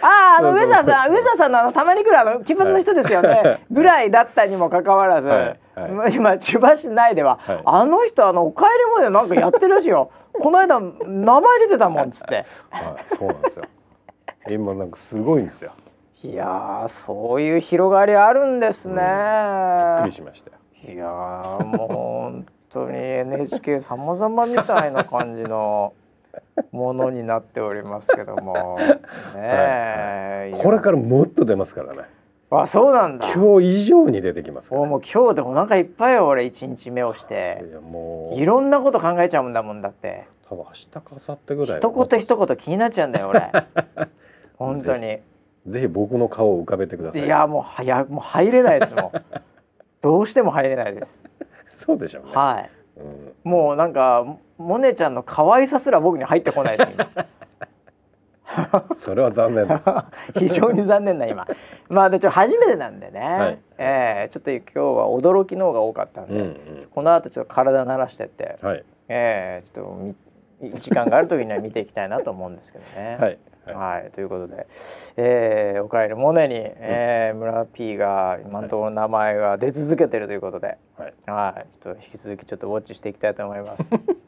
[0.00, 3.64] ああ、あの上澤さん、上澤さんのあのたまに来るあの金髪の人ですよね。
[3.70, 10.10] ぐらいだったにもかかわらず、はいはい、今千葉市内では、はい、あの人あのお帰りまでなんかやってるらしいよ。
[10.32, 12.46] この間名前出てたもんっつって。
[12.70, 13.64] はい、そうなんですよ。
[14.48, 15.72] 今なんかすごいんですよ。
[16.24, 20.50] いやそういう広がりあるんですね、うん、びっくりしました
[20.90, 25.92] いやもう本当に NHK さまざまみたいな感じの
[26.72, 28.78] ものになっておりますけども。
[29.34, 30.52] ね、 はい。
[30.52, 32.02] はい、これからもっと出ますからね
[32.50, 33.30] あそうなんだ。
[33.32, 36.46] 今日以上に出てきますもう今日でお腹いっぱいよ俺。
[36.46, 37.64] 一日目をして。
[37.68, 38.40] いやもう。
[38.40, 40.26] いろんなこと考えちゃうんだもんだって。
[40.48, 41.78] 多分明日か明後日ぐらい。
[41.78, 43.52] 一言一言気になっちゃうんだよ俺。
[44.56, 45.18] 本当に。
[45.66, 47.24] ぜひ僕の顔を浮かべてください。
[47.24, 49.22] いやもうはやもう入れないですもう。
[50.00, 51.20] どうしても入れないです。
[51.70, 52.32] そうでしょうね。
[52.34, 52.70] はい、
[53.44, 54.24] うん、もうなんか
[54.56, 57.26] モネちゃんの可愛さすら僕に入ってこないです今
[58.94, 59.90] それは残念です。
[60.38, 61.46] 非常に残念な今。
[61.88, 66.56] まあでちょ初めてなんでね、はい、えー、ちょっと今日は驚きの方が多かったんで、うんうん、
[66.92, 70.14] この後ちょっと体慣らしてって、はい、えー、ちょっ
[70.70, 73.16] と時間がある時には見ていきたいなと思うんですけどね。
[73.20, 73.38] はい。
[73.74, 74.66] はい、ということで、
[75.16, 83.90] えー、おかえりモネに、えー、村 P が今のところ名前が出続けてるということで、はい、はい、ちょっと引き続きちょっとウォッチしていきたいと思います。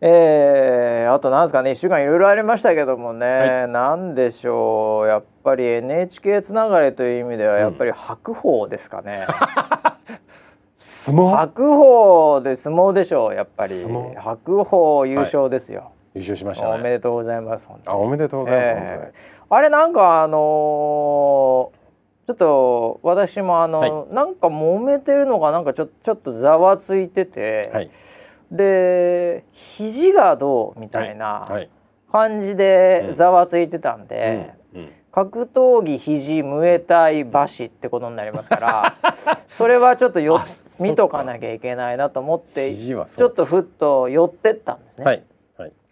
[0.00, 1.72] えー、あとなんですかね。
[1.72, 5.08] 1週間いろいろありましたけどもね、はい、なんでしょう。
[5.08, 9.26] やっぱり NHK つながりという意味ではやっぱり白鵬ですかね。
[10.76, 11.36] 相撲？
[11.36, 13.84] 白鵬で相撲でしょうやっぱり。
[14.16, 15.80] 白鵬優勝ですよ。
[15.80, 15.90] はい。
[16.18, 27.90] 優勝しました、ね、おめでとうございますあおめでとうございます、えー、あれなんかあのー、ちょっと私もあの、はい、なんか揉めてるのがなんかちょちょっとざわついてて、はい、
[28.50, 31.48] で肘がどうみたいな
[32.10, 34.80] 感じでざわついてたんで、うん。
[34.80, 34.86] うん。
[34.86, 38.94] うん、格闘技肘ムエタイ馬氏ってことになりますから
[39.50, 40.40] それはちょっとよ
[40.78, 45.04] 見とかなきゃいけないなと思ってちょっとふっと寄ってったんですね。
[45.04, 45.22] はい。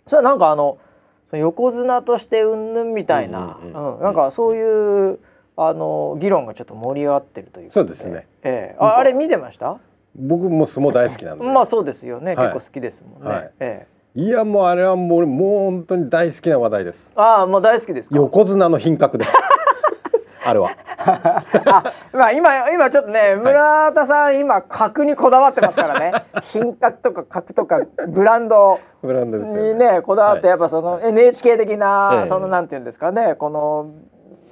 [0.07, 0.79] それはなんかあの
[1.27, 3.73] その横綱としてうんぬんみたいな、うん。
[4.01, 5.19] なんかそういう
[5.57, 8.29] あの議論がちょっと盛り上がってるというそうですね。
[8.45, 8.81] ええ。
[8.81, 9.79] ー、ああれ見てました？
[10.19, 11.45] 僕も相撲大好きなんで。
[11.45, 12.37] まあそうですよね。
[12.37, 13.31] 結構好きですもんね。
[13.31, 17.13] はい、ええー、いやもうあれはもうもう本当に大好きな話題です。
[17.17, 19.33] ああもう大好きです横綱の品格です。
[20.45, 20.71] あれは。
[21.07, 33.91] あまあ今今ちょっとね村田さん今格にこだわってますからね 品格とか格とかブランドにねこだわってやっぱその NHK 的なそのなんていうんですかねこの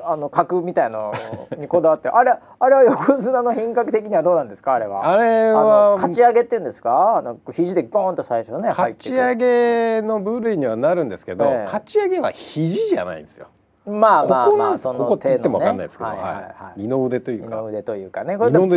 [0.07, 1.13] あの格みたいの
[1.59, 4.75] にこだわってあれあれは横綱の品格的にはどうなんですか？
[4.75, 5.09] あれは。
[5.09, 7.17] あれはかち上げっていうんですか？
[7.17, 13.49] あの肘でゴーンと最初ねかち上げの部類にはなるんですけど、えー、かち上げは肘じゃないんですよ。
[13.87, 17.47] まあまあまあそのここって言ってもわかんないですけど、はいはいはい、二の腕というか。
[17.49, 18.39] 二の腕というかね。
[18.39, 18.77] これでボーンと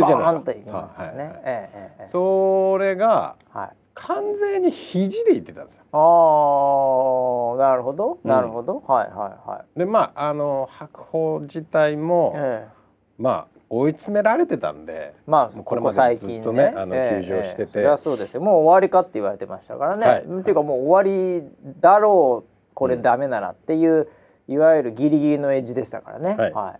[0.52, 2.08] いきますよね、はいはいええ。
[2.12, 5.84] それが、はい、完全に肘で言ってたんですよ。
[5.92, 9.14] ああなるほどなるほど、うん、はいは
[9.46, 9.78] いはい。
[9.78, 12.72] でまああの白鵬自体も、ええ、
[13.18, 18.40] まあ追い詰められてたんで、まあこれも最近ね、あの休場してて、えええ、そうですよ。
[18.40, 20.06] もう終わりかって言われてましたからね。
[20.06, 21.46] はい、っていうかもう終わり
[21.80, 23.92] だろうこれダメならっていう。
[23.92, 24.08] うん
[24.48, 26.30] いわゆるギリギリのエッジでしたからね。
[26.30, 26.52] はい。
[26.52, 26.78] は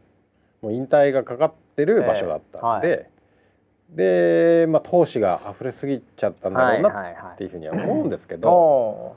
[0.63, 3.11] い、もう引退がかかってる場所だったんで、えーはい、
[3.89, 9.17] で、まあ投資が溢れすぎちゃったんだろうなっていうふうには思うんですけど、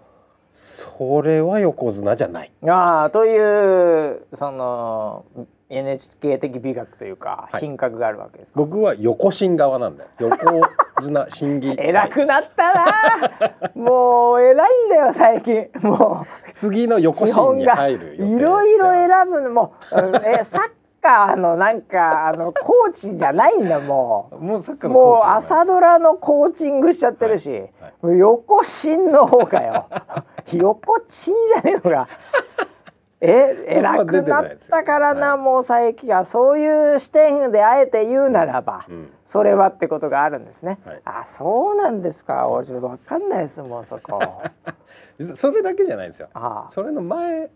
[0.51, 2.51] それは横綱じゃない。
[2.67, 5.25] ああというその
[5.69, 10.09] NHK 的美学というか、品格があるわけです僕は横審側なんだよ。
[10.19, 10.61] 横
[11.01, 13.71] 綱審議 偉くなったな。
[13.75, 15.69] もう偉いんだよ最近。
[15.81, 16.51] もう。
[16.53, 19.49] 次の横審に入るいろいろ選ぶの。
[19.51, 19.73] も
[20.25, 20.61] えサッ
[21.01, 27.69] カーのなんかあのコーチじゃないんだもうもうサッカーもう朝ドラのコーチングしちゃってるし、はい
[28.01, 29.87] はい、横審の方かよ。
[30.53, 32.07] 横審じゃねえのか。
[33.23, 40.79] え偉くなったからな、はい、もう最近はそういう視点であえて言うならば、うん、それはってことがあるんですね。
[40.83, 42.49] はい、あそうなんですか。
[42.49, 44.19] 俺ちょっと分かんないですもうそこ。
[45.35, 46.29] それだけじゃないですよ。
[46.33, 47.51] あそれの前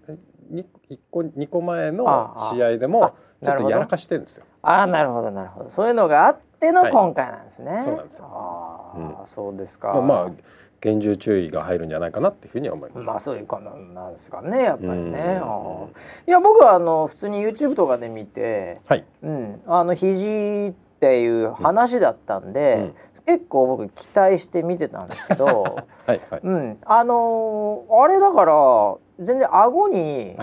[0.50, 4.46] に一個二個前の試合でもちょっとやらかしてるんですよ。
[4.62, 7.72] ああなるほどなるほどそういうのがあっての今回なんですね。
[7.72, 8.26] はい、そうなんですよ。
[8.32, 10.02] ああ、うん、そうですか。
[10.02, 10.32] まあ
[10.82, 13.08] 厳重注意が入るんじゃないかなっていうふうには思います。
[13.08, 15.42] まあそういうかなんですかねやっぱりね。
[16.28, 25.46] いや僕はあの普通に YouTube とかで見て、はい、うんあの肘っていう話だったんで、うん、結構僕期待して見てたんですけど
[26.06, 28.54] はい、はい、うん、あのー、あれだから
[29.20, 30.38] 全然顎に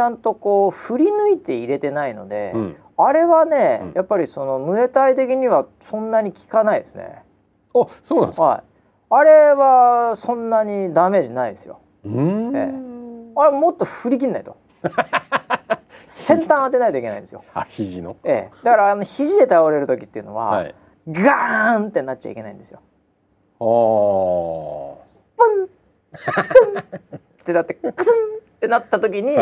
[0.00, 7.22] ちゃんとこう振り抜いて入れてないので、うん、あれはね、うん、やっぱりそのムエタイ的にはそんなに効かないですね。
[7.74, 8.62] あそうなんですか、はい、
[9.10, 11.80] あれはそんなにダメージないですよ。
[12.06, 12.62] うん、ええ、
[13.36, 14.56] あれもっと振り切んないと。
[16.08, 17.44] 先端当てないといけないんですよ。
[17.52, 18.16] あ肘の？
[18.24, 20.74] ええ、だからあの肘で倒れる時っていうのは、はい、
[21.08, 22.80] ガーンってなっちゃいけないんですよ。
[23.60, 23.64] あ
[24.96, 25.04] あ。
[25.36, 25.68] プン
[26.16, 26.40] ス
[26.74, 28.12] ンってなってクスン
[28.56, 29.36] ってなった時に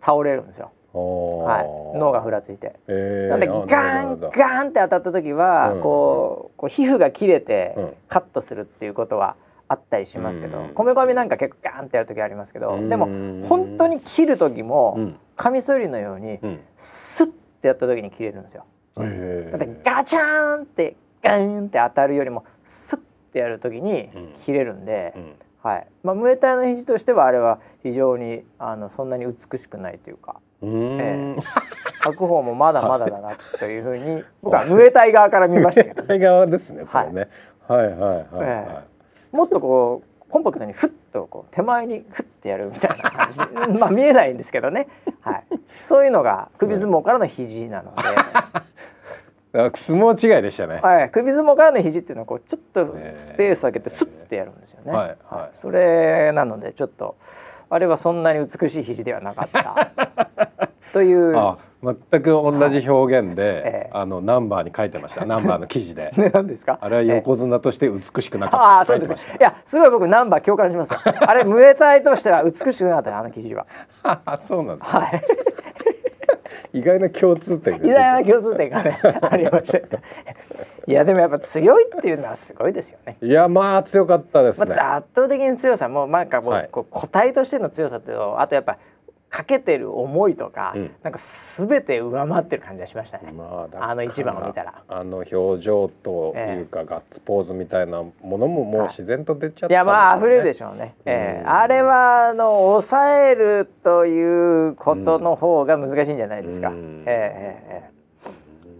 [0.00, 0.72] 倒れるんですよ。
[0.94, 7.76] はい、脳がふらついて、えー、なんでガンガンって当たった時は、うん、こうこう皮膚が切れて
[8.08, 9.36] カットするっていうことは
[9.68, 13.06] あったりしますけど、うん、米みなんか結構ガンってやる時ありますけど、うん、でも
[13.46, 16.38] 本当に切る時も、カミソリのように、
[16.78, 17.26] スッ
[17.60, 18.64] てやった時に切れるんですよ。
[18.98, 22.98] えー、だってガチャーンってガンって当たるよりもスッ
[23.32, 24.08] てやる時に
[24.44, 25.14] 切れるんで。
[25.62, 25.86] はい。
[26.02, 31.42] まあ、ムエタイの肘としてはあれは非常にあのそんなに美しくないというか、ええ、
[32.00, 38.84] 白鵬もまだまだだなというふうに 僕はムエタイ側から見ましたけど、ね、側ですねはい、はいはいはい、え
[39.32, 43.38] え、もっとこうコンパクトにふっとこう手前にふってやるみたいな感じ。
[43.78, 44.88] まあ見えないんですけどね、
[45.20, 45.44] はい、
[45.80, 48.02] そういうのが首相撲からの肘なので。
[49.52, 50.80] 相撲違いでしたね。
[50.82, 54.92] はい、首相撲からの肘っていうのはこうちょっとスペース空けてスッてやるんですよね。
[54.92, 57.16] はい、はい、それなのでちょっと
[57.70, 59.90] あれはそんなに美しい肘ではなかった。
[60.92, 61.36] という。
[61.36, 65.24] あ全く同じ表現で、ええ、あのナンバーに書いてました。
[65.24, 66.12] ナンバーの記事で。
[66.34, 66.78] 何ですか？
[66.80, 69.28] あれは横綱として美しくなかった、あそうです。
[69.28, 70.98] いやすごい僕ナンバー共感しますよ。
[71.04, 73.66] あれムエタイとしては美しくなかったあの記事は。
[74.42, 75.22] そうなんです、はい
[76.72, 79.78] 意外な共通点意外な共通点がね ありました。
[79.78, 83.18] いやでもやっぱ強いっていうのはすごいですよね。
[83.20, 88.78] いやまあ強かったですね、まあ、圧倒的に強さもなんかもう、はい、こう個体としての強さっていうのあとやっぱ
[89.30, 93.32] かけてる思いとか、うん、なんかすべて上回ってる感じがしましたね。
[93.32, 94.82] まあ、あの一番を見たら。
[94.88, 100.94] あの表情というか、えー、ガッツポーズみたいなものももう自然と出ちゃった、ね、いやまあ溢れるでしょうね。
[101.04, 106.68] えー、あれはあの抑えるということの方が難しいんじゃないですか。
[106.70, 107.98] うん、えー、えー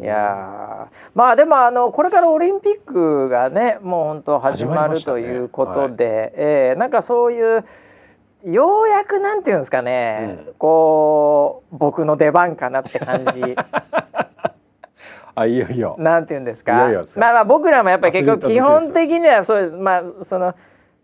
[0.01, 6.21] いやまあでもあのこれからオリンピックがねもう本当始まるということで、ね。
[6.21, 7.65] はい、えー、なんかそういう
[8.45, 13.57] ようやくなんていうんですかね、うん、こう僕の出番かなって感じ。
[15.35, 15.97] あいよいよ。
[15.99, 16.91] なんていうんですか。
[16.91, 20.55] いよいよまあまあ僕らもやっぱり結構基本的にはそうまあその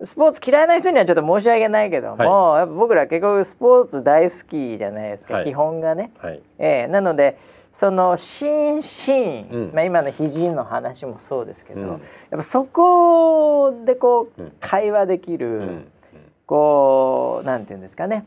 [0.02, 6.12] スポーツ嫌いな人にはちょっと申し訳ないけども、はい、やっぱ僕ら結構スポーツ大好きじゃないですか、はい、基本がね。
[6.18, 7.36] はい、えー、なので。
[7.74, 11.98] その心身、うん、まあ、今の肘の話もそうですけど、うん、やっ
[12.30, 15.88] ぱそこでこう、会話できる、
[16.46, 18.24] こうなんていうんですかね。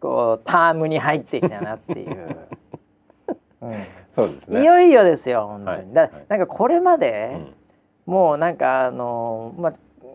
[0.00, 2.36] こうタームに入ってきたなっていう。
[3.62, 4.62] うん、そうですね。
[4.62, 5.76] いよいよですよ本当に。
[5.76, 7.36] はい、だなんかこれまで、
[8.06, 9.72] うん、もうなんかあのまあ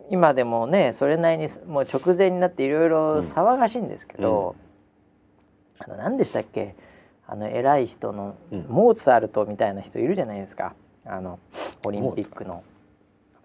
[0.10, 4.56] 今でもねそれなりにもう直前になっていろいろ騒がしいんですけど、
[5.88, 6.76] うん、あの何でしたっけ？
[7.30, 8.36] あの偉い人の、
[8.70, 10.74] モーツァルトみたいな人いるじゃないですか。
[11.06, 11.40] あの
[11.84, 12.64] オリンピックの。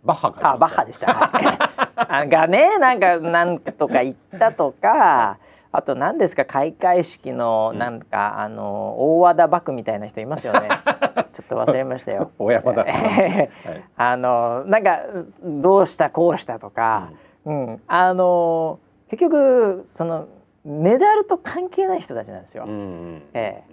[0.05, 1.13] バッハあバッハでした。
[1.13, 5.39] はい、がねなんかなんとか言ったとか。
[5.75, 10.69] あと何ですか開会式のなんか、うん、あの大和田幕みたいな人いますよね。
[11.33, 12.31] ちょっと忘れましたよ。
[12.39, 12.87] 大山田。
[13.97, 15.01] あのなんか
[15.43, 17.09] どうしたこうしたとか、
[17.47, 20.27] うん、うん、あの結局その
[20.63, 22.65] メダルと関係ない人たちなんですよ。
[22.67, 23.73] うんうん、ええ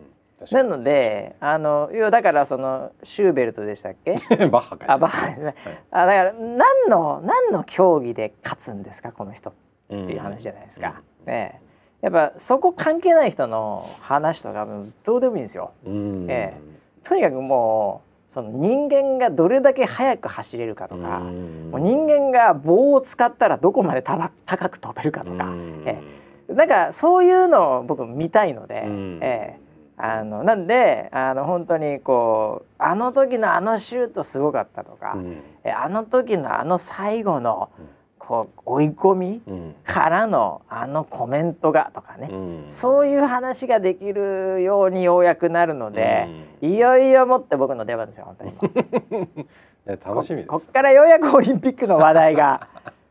[0.52, 4.14] なのであの要はだからそのシューベルトでしたっけ？
[4.48, 5.28] バッハあバッハ。
[5.28, 5.56] ですね、はい、
[5.92, 9.54] あだから何の何の競技で勝つんですかこの人っ
[9.88, 11.02] ていう話じゃないですか。
[11.22, 11.62] うん、ね
[12.02, 14.66] やっぱそこ関係ない人の話とか
[15.04, 15.72] どうでもいいんですよ。
[15.86, 16.58] うん、え。
[17.04, 24.30] とにかくもうその人間がどれだけ速く走れるかとか、もう人間が棒を使ったらどこまで高
[24.70, 25.54] く飛べるかとか、
[25.86, 26.00] え。
[26.48, 29.69] なんかそういうのを僕見たいので、ええ
[30.02, 37.70] あのなんであの本当にこうあの時のあのシュートすごかったとか、うん、あの時のあの最後の
[38.18, 39.42] こう追い込み
[39.84, 46.28] からのあのコメントがとかね、うん、そういう話ができるようにようやくなるので、
[46.62, 49.48] うん、いよいよもって僕の出番ですよ本当に
[50.06, 52.70] 楽しみこっからようやくオリンピックの話題が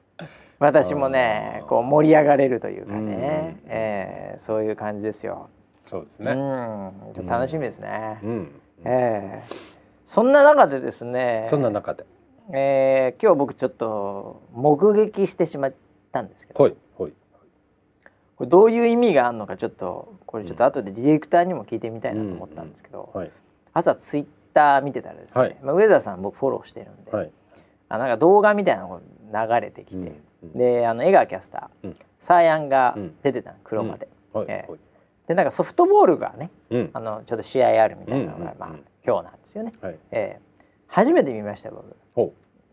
[0.58, 5.50] 私もねこう盛り上がれるというかね、うん、えー、そういう感じですよ。
[5.88, 6.32] そうですね。
[6.32, 8.20] うん、楽しみですね。
[8.22, 9.44] うん、ええ。
[9.48, 9.54] ー、
[10.06, 11.46] そんな中でですね。
[11.50, 12.04] そんな中で。
[12.50, 15.74] えー、今日僕ちょっと目撃してしまっ
[16.12, 17.12] たんですけど、はいはい、
[18.36, 23.32] これどういう意味があるのかちょっとこれちょっと後でディレクターにも聞いてみたいなと思ったんですけど、うんうんはい、
[23.74, 27.30] 朝ツイッター見てたらですね、はい、まあ、上田さん僕フォローしてるんで、はい、
[27.90, 34.08] あなんか動画みたいなのが流れてきて、うんうん、であの江川キャスター、うん、サーヤンが出てたの黒まで。
[34.34, 34.40] うん。
[34.40, 34.76] はいえー、
[35.28, 38.70] でなんかソフトボールがね、うん、あのちょっと試合あるみたいなのが、まあ、
[39.06, 39.74] 今日なんですよね。
[39.80, 41.94] はい、えー、初めて見ました僕。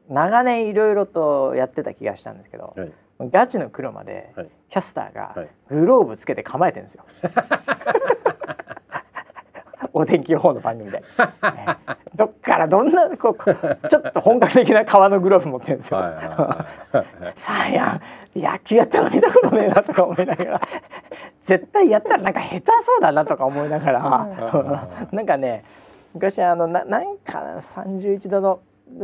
[0.09, 2.85] 長年いろいろとやってた気がしたんですけど、は
[3.25, 4.33] い、ガチの黒まで、
[4.69, 5.35] キャスターが
[5.69, 7.05] グローブつけて構えてるんですよ。
[9.93, 11.03] お天気予報の番組で、
[12.15, 15.99] どっからどんなこうちょっと本格的な革のグローブ持ってるんですよ。
[17.37, 18.01] さあや
[18.35, 20.61] ん野球やったの見たことねえなとか思いながら
[21.45, 25.07] 絶対やったらなんか下手そうだなとか思いながら。
[25.11, 25.63] なんかね
[26.13, 28.59] 昔あのななんか31度の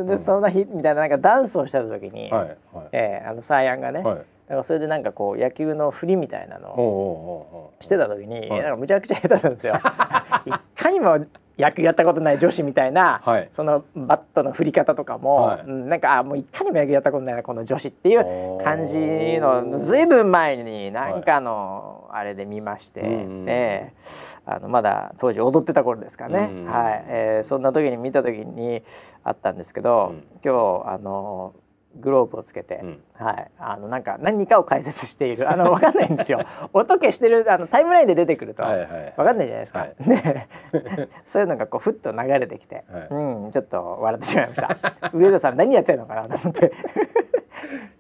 [0.06, 0.42] でそん。
[0.42, 9.76] な日みたいななんかダンスをした時に、はいはい、えー、あのサーヤンがね、はい、なんかそれでなんかこう野球の振りみたいなのをしてた時に、なんかむちゃくちゃ下手なんですよ。
[10.46, 11.26] いかにも
[11.58, 18.96] 野球やったことない女子みたいな、はい、そのバットの振り方とかも、はい、うん、なんかあもういかにも野球やったことないなこの女子っていう感じ
[19.40, 23.10] のずいぶん前になんかのあれで見まして、はい、
[23.48, 23.94] え。
[24.46, 28.84] ー、あのまだ当時踊ってた頃ですかね、はい、えー、そんな時に見た時に
[29.24, 31.54] あったんですけど、うん、今日あの
[32.00, 35.52] グローブをつけて、うん、はい、あのなんか何かを解説している。
[35.52, 36.40] あのわかんないんですよ。
[36.74, 38.64] 音消してるあのタイムラインで出てくると。
[38.64, 40.48] わかんないじゃないですか、はい、ね
[41.26, 45.12] そういうのがこうふっと流れてきて、はい、うんちょっと笑ってしまいました。
[45.14, 46.72] 上田さん何やってるのかなと思って。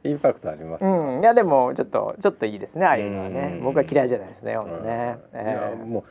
[0.04, 3.60] インパクトあります、ね、うん、いやでもちょっとちょっといいですねああいうのはね。
[3.62, 6.04] 僕は嫌いじゃないですね本当ね、えー、もう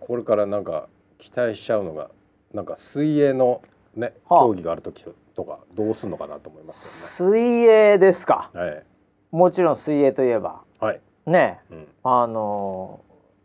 [0.00, 2.10] これからなんか期待しちゃうのが
[2.54, 3.60] なんか水泳の
[3.94, 7.38] ね競技がある時ととかどうすんのかなと思いますよね。
[7.38, 8.50] 水泳ですか。
[8.52, 8.82] はい。
[9.30, 13.00] もちろん水泳といえば、はい、ね、うん、あの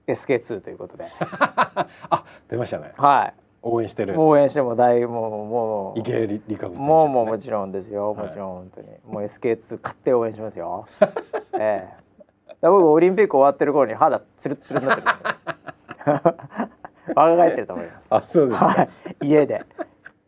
[0.07, 1.05] SK2 ということで。
[1.19, 1.87] あ、
[2.49, 2.93] 出ましたね。
[2.97, 3.33] はい。
[3.61, 4.19] 応援してる。
[4.19, 8.13] 応援しても大もうもう池江璃花子、ね、もうもうもちろんですよ。
[8.13, 10.87] もちろん本当に、もう SK2 勝って応援しますよ。
[11.59, 11.87] え
[12.49, 12.69] えー。
[12.71, 15.07] 僕オリンピック終わってる頃に肌ツルツルになってる。
[17.15, 18.07] 若返ってると思います。
[18.09, 18.87] あ、そうです、は
[19.21, 19.27] い。
[19.27, 19.65] 家で。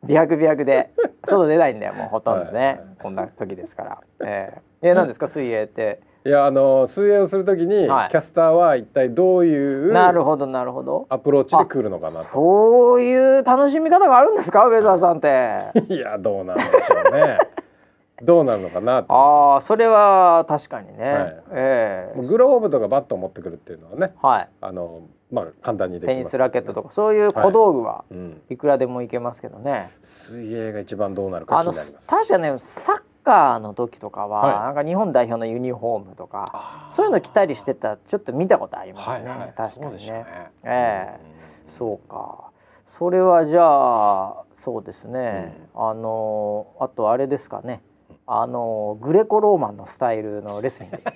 [0.04, 0.90] 美白美白で。
[1.28, 4.00] 外出ないんだよもうほとんどね、はい、こんな時ですから。
[4.26, 5.28] えー、えー、何ですか？
[5.28, 6.02] 水泳って。
[6.26, 11.06] いやあの水泳をするときに、はい、キャスターは一体どういうなるほどなるほど。
[11.10, 12.30] アプローチで来るのかなと。
[12.34, 14.68] そういう楽しみ方があるんですか？
[14.68, 15.72] 上澤さんって。
[15.94, 17.38] いやどうなんでしょうね。
[18.24, 25.00] どうなるのかなああそれは確かにね、はい、えー、グローブとかバットを持ってくるっていうのはね、はい、あの
[25.32, 28.06] まあ簡単にできます、ね、テニスラケットとかそういう小道具は
[28.50, 28.58] い。
[28.58, 32.08] くらでもいけますけどね、はいうん、水泳が一番どうなるか気になります。
[32.08, 40.12] 確かねサッカーの時とかは、はい、なんか日本代表のユニフォームとかそういうの着たりしてたちょっと見たことありますね、はいはい、確かにね。
[40.12, 40.26] ね。
[40.64, 41.20] ええ。
[41.68, 42.52] ー、そうか。
[42.86, 47.82] それはじゃあそうですね、うん、あのあとあれですかね。
[48.28, 50.98] あのグレコローマンのスタイルのレスリング。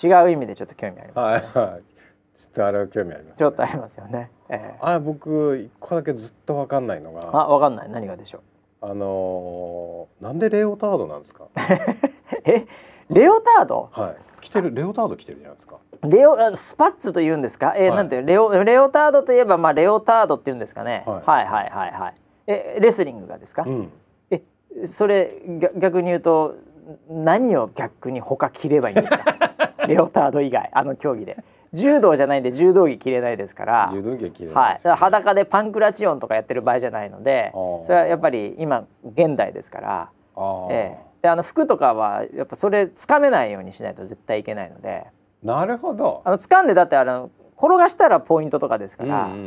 [0.00, 1.82] 違う意味でちょっと興味あります、ね、はいはい
[2.38, 4.30] ちょっとあれは興味あります、ね、ちょっとありますよね。
[4.48, 7.30] えー、あ僕一個だけずっとわかんないのが。
[7.32, 8.86] あわかんない何がでしょう？
[8.90, 11.48] あのー、なんでレオタードなんですか？
[12.44, 12.64] え？
[13.10, 13.88] レオタード？
[13.92, 14.16] はい。
[14.40, 15.78] 着てるレオタード着てるじゃないですか。
[16.04, 17.74] レオスパッツと言うんですか？
[17.76, 21.02] えーはい、なんてレオレオタードといえばまあレオタードって言うんですかね。
[21.06, 22.14] はい、はいはいはいはい
[22.46, 23.64] えレスリングがですか？
[23.66, 23.90] うん、
[24.30, 24.42] え
[24.86, 25.42] それ
[25.76, 26.54] 逆に言うと
[27.10, 29.24] 何を逆に他着ればいいんですか？
[29.88, 31.36] レオタード以外あの競技で。
[31.72, 33.90] 柔道じゃないんで柔道着着れないですから。
[33.92, 40.10] 柔道着着れない、はい、裸でパンクラチオンとかやってる場合じゃないのでそれはやっぱり今現代ですから。
[40.36, 45.06] あ、ええ、であの服とかはやっぱそれつかめないようにしないと絶対いけないので。
[45.42, 46.22] なるほど。
[46.24, 49.38] あの掴んでだってあの転がしたらポイントとかですから、うんうん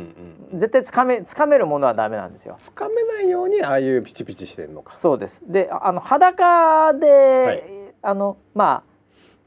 [0.52, 2.56] うん、絶対つかめつかめるものはダメなんですよ。
[2.58, 4.94] つかめないようにああいうピチピチしてるのか。
[4.94, 5.42] そうです。
[5.46, 7.64] で、あの裸で、はい、
[8.02, 8.91] あのまあ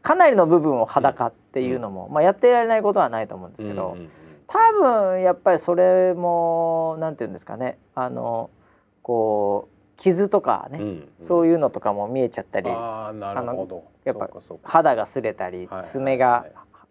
[0.06, 3.97] かなりの部分を裸っていうのも、まあ、やってられないことはないと思うんですけど、
[4.45, 8.51] 多分やっぱりそれもなんていうんですかねあの
[9.01, 14.30] こう傷とかね、うんうん、そういうのとかも見えちゃったりあのやっぱ
[14.62, 16.45] 肌が擦れたり、爪が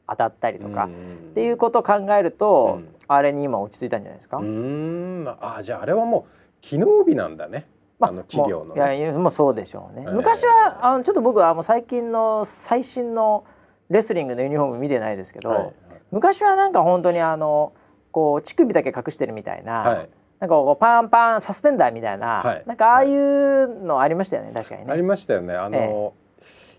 [0.09, 4.39] 当たったりとか、っていうことを考えると、うん、あれに今落ち着いたんじゃないですか？
[4.39, 5.25] うん。
[5.41, 7.69] あじゃああれはもう機能美なんだね。
[7.99, 10.07] まあ、の企業の、ね、いやもうそうでしょうね。
[10.11, 13.45] 昔はあのちょっと僕はもう最近の最新の
[13.88, 15.72] レスリングのユニフォーム見てないですけど、はい、
[16.11, 17.72] 昔はなんか本当にあの
[18.11, 20.09] こう乳首だけ隠してるみたいな、はい、
[20.40, 24.92] なんかこうパンパンサスペンダーみたいな、はい、なんかああいうのありましたよね、確かにね。
[24.92, 25.55] ありましたよね。
[25.55, 26.14] あの、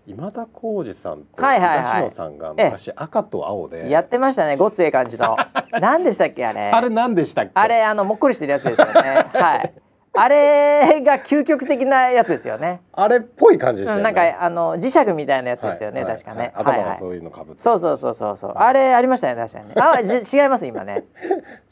[0.08, 5.38] 今田耕司さんと東野さんが昔赤と青で、やってましたねごつええ感じの。
[5.82, 6.72] 何でしたっけあれ。
[6.72, 7.52] あれ何でしたっけ？
[7.56, 8.92] あれあのもっこりしてるやつですよね。
[9.34, 9.74] はい
[10.18, 12.82] あれが究極的なやつですよね。
[12.94, 16.52] あれっぽい感じでした、ね、なんかあの磁石みたいなやつですよね、確かね。
[16.56, 19.76] 頭がそういうのかぶって、そうそうそうそうそう、あれありましたね確かにね。
[19.78, 21.06] あじ 違います今ね。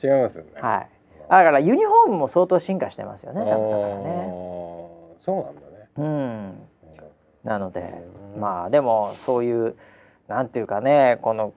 [0.04, 0.52] 違いますよね。
[0.56, 0.88] はい。
[1.30, 3.42] だからユニフォームも相当進化してますよね。
[3.42, 4.28] 多分だからね。
[5.18, 5.90] そうなんだね。
[5.98, 6.68] うん。
[7.44, 7.94] なので
[8.38, 9.76] まあでもそういう
[10.28, 11.54] なんていうかねこの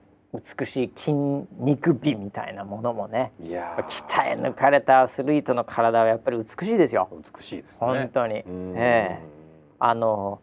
[0.59, 3.31] 美しい筋肉美みたいなものもね。
[3.41, 7.09] いや鍛え抜かれたアスリートの体はやっぱり美しいですよ。
[7.11, 8.43] 美しいです、ね、本当に。
[8.75, 9.19] ええ。
[9.79, 10.41] あの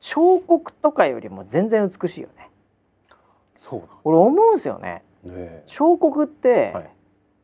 [0.00, 2.50] 彫刻とかよりも全然美しいよね。
[3.56, 6.74] そう俺思うんですよね、ね、彫刻って、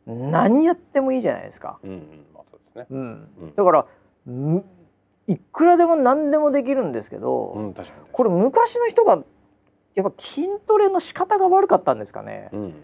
[0.06, 2.26] 何やってもいいじゃないですか、うんうん。
[2.34, 2.98] まあそうですね。
[2.98, 3.86] うん、だから
[5.28, 7.74] いくらでも何でもできるんですけど、うん、
[8.12, 9.22] これ昔の人が
[9.98, 12.60] やっぱ筋トレの仕方が悪かったんですかね、うん。
[12.60, 12.74] うん、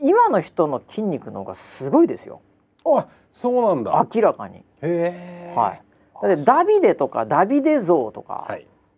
[0.00, 2.40] 今の人の筋肉の方がすごいですよ。
[2.84, 4.06] あそうなんだ。
[4.14, 4.58] 明らかに。
[4.58, 5.82] へえ、はい、
[6.22, 8.48] だってダビデとかダビデ像とか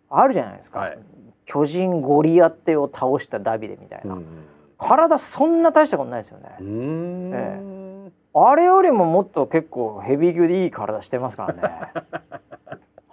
[0.09, 0.99] あるじゃないですか、はい、
[1.45, 4.25] 巨人ゴリアテを倒したダビデみたいな、うん、
[4.77, 7.61] 体そんな大したことないですよね、え
[8.07, 11.91] え、あれよりももっと結構ヘビー級でいい体してますからね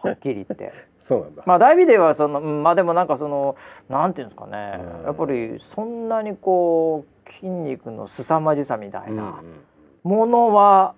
[0.02, 3.56] はっきり言って そうなんだまあダイビデはそのまあでもなんかその
[3.88, 9.42] なんていうんですかねやっぱりそんなにこう筋肉の凄まじさみたいな
[10.02, 10.94] ものは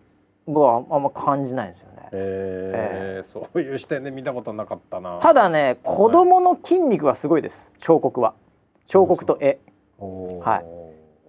[0.46, 2.08] 僕はあんま感じないんですよね。
[2.12, 5.18] えー、えー、そういう視点で見たことなかったな。
[5.20, 8.34] ただね子供の筋肉はすごいです、彫刻は。
[8.86, 9.58] 彫刻と絵。
[9.98, 10.64] はい。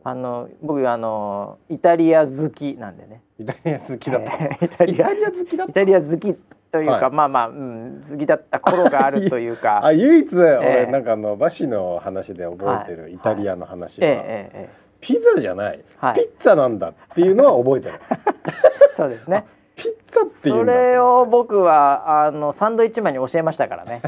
[0.04, 3.22] あの僕あのイタリア好きなんでね。
[3.40, 4.34] イタリア好きだった。
[4.38, 5.72] えー、イタリア好きだった。
[5.72, 6.38] イタリア好き
[6.76, 9.80] というか、はい、まあまあ、うん、好きだった頃があるというか。
[9.86, 14.16] あ唯一、俺なんかあのバシの話で覚えてるイタリアの話は、はい。
[14.18, 18.00] ええピザじゃない、はい、ピッツァなんだっていうのは覚えてる。
[18.98, 19.46] そうですね。
[19.76, 24.02] ピッツァっていうそれを僕はあのサンドイッチマンに教えましたからね。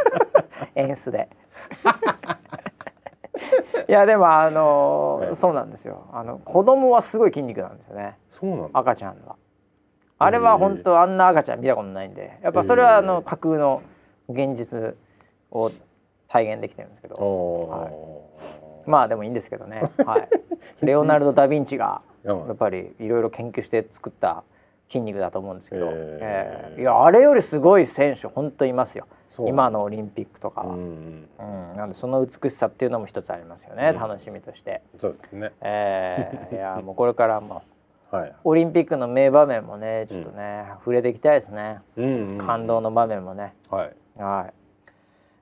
[0.74, 1.28] 演出で。
[3.88, 6.08] いやでもあの、はい、そうなんですよ。
[6.12, 8.18] あの子供はすごい筋肉なんですよね。
[8.28, 9.36] そうなん赤ちゃんは
[10.18, 13.82] あれは本当あんな赤ちゃん見たことないんでやっぱそれはあの架空の
[14.28, 14.96] 現実
[15.50, 15.70] を
[16.28, 17.88] 体現できてるんですけど、は
[18.86, 20.28] い、まあでもいいんですけどね、はい、
[20.84, 24.42] レオナルド・ダ・ヴィンチがやっぱりいろいろ研究して作った
[24.88, 29.06] 筋肉だと思うんですけど、えー、いやあれよりすごい選手本当いますよ。
[29.46, 30.62] 今のオリンピックとか。
[30.62, 34.82] は、うん、うん、なんでその美しさっていうのも一つありますよね、うん、楽しみとして。
[34.96, 37.62] そうですね、えー、いやもうこれからも
[38.10, 43.54] はい、オリンピックの名場面もねちょっとね、うん、触れていきたいですね、うんうんうん、感動の場面もね。
[43.70, 44.54] はい、はい、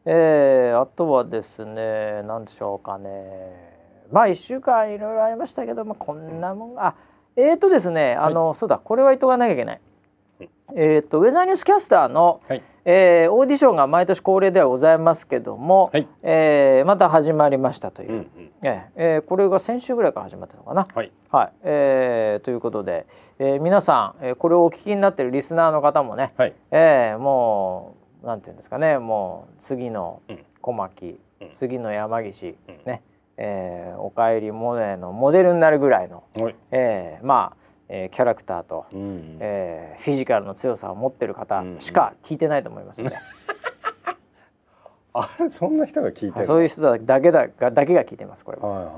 [0.06, 3.10] えー、あとはですね何でしょうかね。
[4.10, 6.94] まあ1週間いろいろありましたけどもこんなもんあ
[7.36, 9.80] えっ、ー、とですねあの、はい、そうだこれは言っとかなきゃいけない、
[10.40, 20.86] えっ、ー、とウェザーニュースキャスターの、はいえー、オーディションが毎年恒例ではございますけども、はい、えー、また始まりましたという、うんうん、ええー、これが先週ぐらいから始まったのかな？
[20.94, 23.06] はい、はい、えー、ということで、
[23.38, 30.20] えー、皆さん、えー、これをお聞きになっているリスナーの方もね、はい、えー、もうなんていうんですかねもう次の
[30.60, 33.02] 小牧、うん、次の山岸、うん、ね、
[33.38, 43.12] えー、おかえりモネのモデルになるぐらいの、はい、えー、まあえー、キャラクターと、うん、えー、フィジカルの強さを持ってる方しか聞いてないと思いますね。
[45.16, 48.68] あそんな人が聞いてるそういう人だけだがだけが聞いてますこれは。
[48.68, 48.96] はいはいは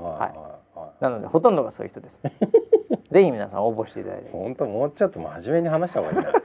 [0.75, 2.21] いはい、なのでほとんどがそういう人です。
[3.11, 4.29] ぜひ皆さん応募していただいて。
[4.31, 6.33] 本当もうちょっと真面目に話した方がいいな。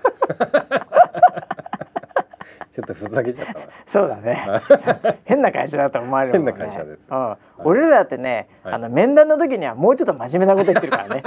[2.73, 3.55] ちょっとふざけちゃった
[3.87, 4.47] そうだね。
[5.25, 7.07] 変な会社だと思われる、ね、変な会社です。
[7.11, 11.23] うん、俺らってね、あの面談の時にはもうちょっと真面目なこと言ってるからね。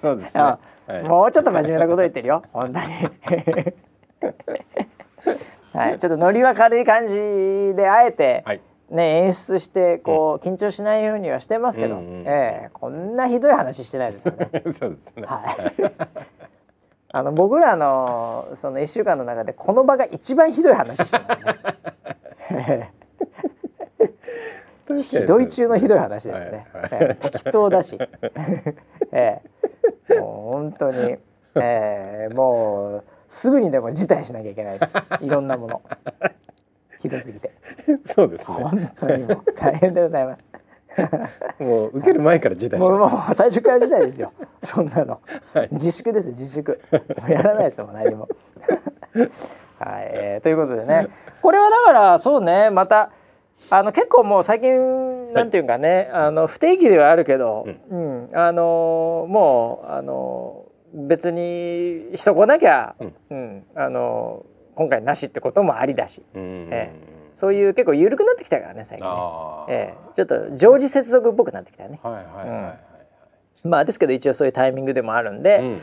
[0.00, 2.42] そうですね、はい、もうちょっと真面目なこと言ってるよ。
[2.52, 2.86] 本当に。
[5.74, 5.98] はい。
[5.98, 7.14] ちょっとノリは軽い感じ
[7.76, 14.50] であえて、はい、ね演出してこう、緊張しないようにはしてますけど、うんうん、えー、こんなひどい話してないですよね。
[14.72, 15.26] そうですね。
[15.26, 15.92] はい。
[17.12, 22.92] あの僕らのその一週間の中でこの場が一番ひどい話してますね。
[25.02, 27.04] ひどい中のひどい話ですね、はい。
[27.04, 27.98] はい、適当だし、
[29.12, 29.69] えー
[30.18, 31.16] もう本当に、
[31.56, 34.94] えー、もうすぐにでも辞退しなきゃいけないです。
[35.22, 35.82] いろんなもの。
[37.00, 37.52] ひどすぎて。
[38.04, 38.56] そうですね。
[38.56, 40.42] 本当にもう大変でございます。
[41.58, 44.32] もう受ける前から辞退もうもう最初から辞退ですよ。
[44.62, 45.20] そんなの、
[45.54, 46.80] はい、自粛です自粛。
[47.28, 48.28] やらないですもん何も。
[49.78, 51.08] はい、えー、ということでね。
[51.40, 53.12] これはだからそうねまた
[53.68, 64.44] あの結構もう最近なんていうかね、はい、あの不定期ではあるけど、うん、うん、あのもうあの別に人来なきゃ、うん、うん、あの
[64.74, 69.14] 今回なしってこともありだし、えー、そういう結構緩くなってきたからね最近ね、
[69.68, 72.00] えー、ちょっと常時接続っぽくなってきたね。
[72.02, 72.78] はいはいはい、はい
[73.64, 75.80] うん、まあですけど一応そういうタイミングでもあるんで、うん、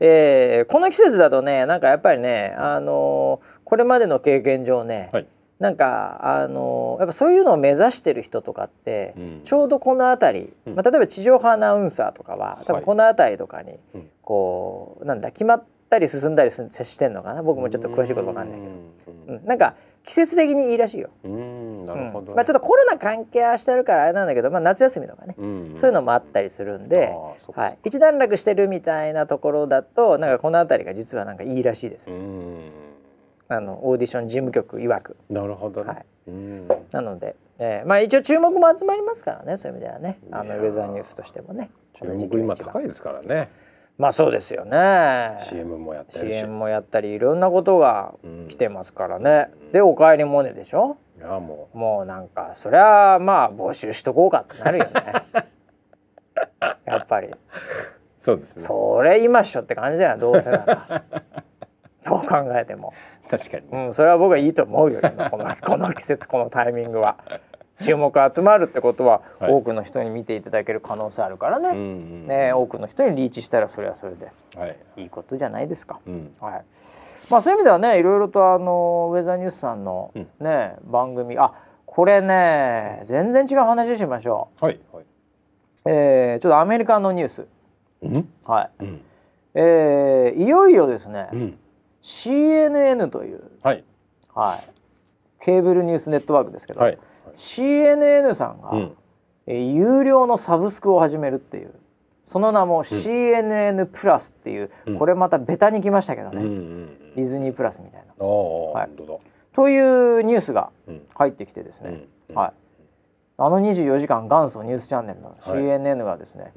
[0.00, 5.26] えー、この季節だとねなんかやっぱりねあのこれまでの経験上ね、はい
[5.58, 13.78] なんかあのやっぱそういうのを目指してる人とかって、うん、ちょうどこの辺り、うん、まあ、例えば地上波アナウンサーとかは多分この辺りとかに、はい、
[14.22, 19.74] こうなんだ決まったり進んだりしてんのかな僕もちょっと詳しいことわかんないけど、うん、なんか
[20.06, 21.10] 季節的にいいらしいよ。
[21.22, 27.10] なるほど、まあ、ちょっとコロナ関係はしてるからあれなんだけど、まあ、夏休みとかね、そういうのもあったりするんで、
[27.54, 32.06] はい、一段落してるみたいなところだとなんかこの辺りが実はなんかいいらしいです。
[33.48, 35.16] あのオーディション事務局曰く。
[35.30, 36.04] なるほど、ね、はい、
[36.92, 41.70] なので、えー、まあ一応注目も集まりますからねそういう意味ではねあのウェザーニュースとしてもね。
[41.94, 43.50] 注目今高いですからね。
[43.96, 45.38] まあそうですよね。
[45.40, 48.14] CM もやったり CM もやったりいろんなことが
[48.48, 49.50] 来てますからね。
[49.60, 50.98] うん、でおかえりモネでしょ？
[51.18, 54.92] いやもうもうなんかそりゃまあ募集しとこうかってなるよね。
[56.84, 57.34] やっぱり。
[58.18, 58.62] そうですね。
[58.62, 61.02] それ今っしょって感じだよどうせなら。
[62.04, 62.92] どう考えても。
[63.30, 65.00] 確かに、うん、それは僕はいいと思うよ
[65.30, 67.16] この この季節このタイミングは。
[67.80, 71.68] 注目集まるってことは、はい、多くの人に見ていただける可能性あるからね。
[71.68, 76.00] うんうん、ね多くの人にリーチしたらそれはそれで、はい、いいことじゃないですか。
[76.06, 76.64] うん、はい。
[77.30, 80.10] まあ、そういう意味ではねいろいろとあのウェザーニュースさんの
[80.40, 81.52] ね、うん、番組あ
[81.84, 84.64] これね全然違う話しましょう。
[84.64, 85.04] はい、はい、
[85.84, 87.46] えー、ちょっとアメリカのニュース。
[88.02, 89.00] うん、はい、うん、
[89.54, 91.58] えー、いよいよですね、うん
[92.02, 93.84] CNN という、はい、
[94.34, 96.98] はい、ケーブルニュースネットワークですけど、はい、
[97.34, 98.96] CNN さんが、うん、
[99.46, 101.74] え有料のサブスクを始めるっていう
[102.28, 108.24] その名も CNN プラスっていう、うん、これまたベタにきましたけどね、うんうんうん、ディズニープラスみたいな。
[108.24, 108.90] はい、
[109.54, 110.70] というニュースが
[111.14, 112.52] 入ってきてですね、うん、はい、
[113.38, 116.50] あの24時間元祖ニュースチャンネルの CNN がですね、は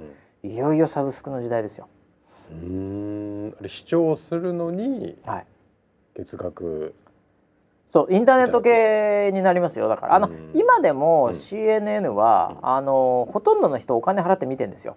[0.43, 1.87] い、いよいよサブスクの時代ですよ。
[2.51, 3.55] うん。
[3.59, 5.17] あれ視聴するのに
[6.15, 6.93] 月額、
[7.85, 9.89] そうインターネット系になりますよ。
[9.89, 14.95] だからあの、今でも CNN は、うん、あのほとんどの人お金払って見てんですよ、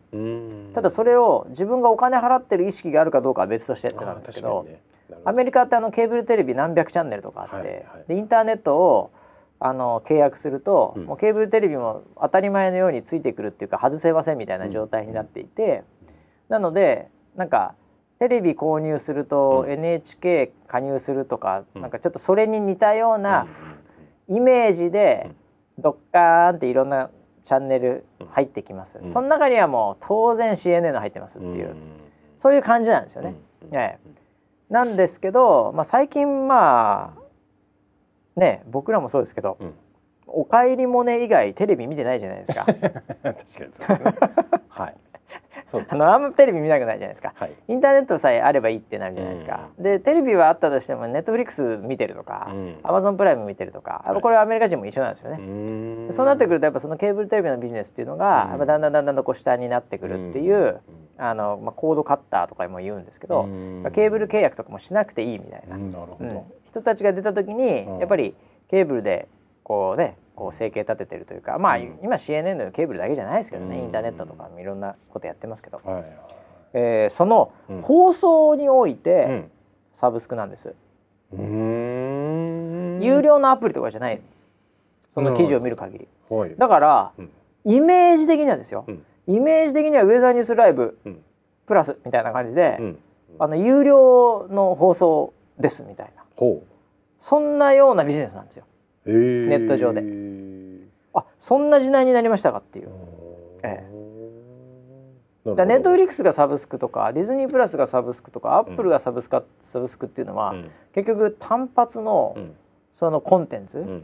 [0.74, 4.80] ただそれを自分がお金払ってる意識があるかどうかは別としてってなんですけど、ね、
[5.24, 7.72] アメリカってあのケーブルテレビ何百チャンネルとかあって、はいは
[8.04, 9.10] い、でインターネットを
[9.58, 15.82] あの契約すると、うん、もうケーブルテレビも当たり前のようについてくるっていうか外せませんみたいな状態になっていて、
[16.48, 17.74] なのでなんか
[18.18, 23.46] テレビ購入すると NHK 加入するとか、うん、なんかちょっとそれに似たような
[24.28, 25.30] イメージで
[25.78, 27.10] ドッカーンっていろんな
[27.42, 31.76] チャンネル入ってきます、うん、その中にはもう当然 CNN 入ってますっていう、うん、
[32.38, 33.34] そういう感じなんですよね。
[33.70, 33.98] ね
[34.70, 37.14] なんですけど、まあ、最近ま
[38.36, 39.58] あね僕らもそうですけど、
[40.26, 42.64] おかえりモネ以外テレビ見てないじゃないですか。
[42.72, 43.88] 確かにそうですね。
[44.68, 44.94] はい。
[45.88, 52.52] あのあんまテレビ見たくないじゃないですか、はい、インターネットさえあればいいってなるじゃないですか、うん、でテレビはあったとしてもネットフリックス見てるとか、
[52.82, 60.80] アマゾンプライム見てるとか、はい、これはアメリカ人も一緒なんですよね、そうなってくるとやっぱそのケーブルテレビのビジネスっていうのが、やっぱだんだんだんだんこう下になってくるっていう、
[61.16, 65.94] あのまあ、コードカッターとかも言うんですけど、まあ、ケーブル契約とかもしなくていいみたいな、うん、
[66.64, 68.34] 人たちが出た時にやっぱり
[68.68, 69.28] ケーブルで
[69.62, 76.04] こうねこう生計立ててるというかまあ、今 CNN のケーブルだけじゃないですけどね、インターネットとかもいろんなことやってますけど、はい、
[76.74, 79.48] えー、その放送において
[79.94, 80.74] サブスクなんです。
[81.32, 84.20] 有料のアプリとかじゃない
[85.08, 87.12] その記事を見る限り、はい、だから、
[87.64, 88.86] イメージ的にはですよ、
[89.26, 90.98] イメージ的にはウェザーニュースライブ
[91.66, 92.78] プラスみたいな感じで、
[93.38, 96.24] あの有料の放送ですみたいな。
[97.18, 98.64] そんなようなビジネスなんですよ。
[99.06, 100.02] ネット上で。
[101.14, 102.88] あそんな時代になりましたかっていう。
[103.62, 103.84] え
[105.46, 112.54] え、だネットフリックスがサブスクとかディズニープラスがサブスクとかアップルがサブスク、うん、サブスクっていうのは、うん、結局単発の、うん、
[112.98, 114.02] そのコンテンツ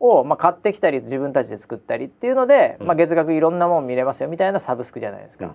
[0.00, 5.54] を、まあ、買ってきたり自分たちで作ったりっていうので、まあ、月額いろんなもん見れますよみたいなサブスクじゃないですか。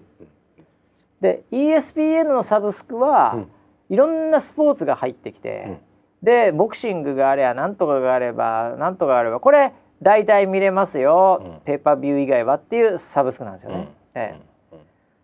[1.22, 3.46] で ESPN のサブスクは、
[3.90, 5.80] いろんなスポーツが入ってきて、
[6.26, 13.78] でボクシングがあればなんとかがあればなんとかあればこれ大体見れますよ、うん、ペーパービュー以外はっていうサブスクなんですよね。
[13.78, 14.42] うん、え
[14.74, 14.78] え、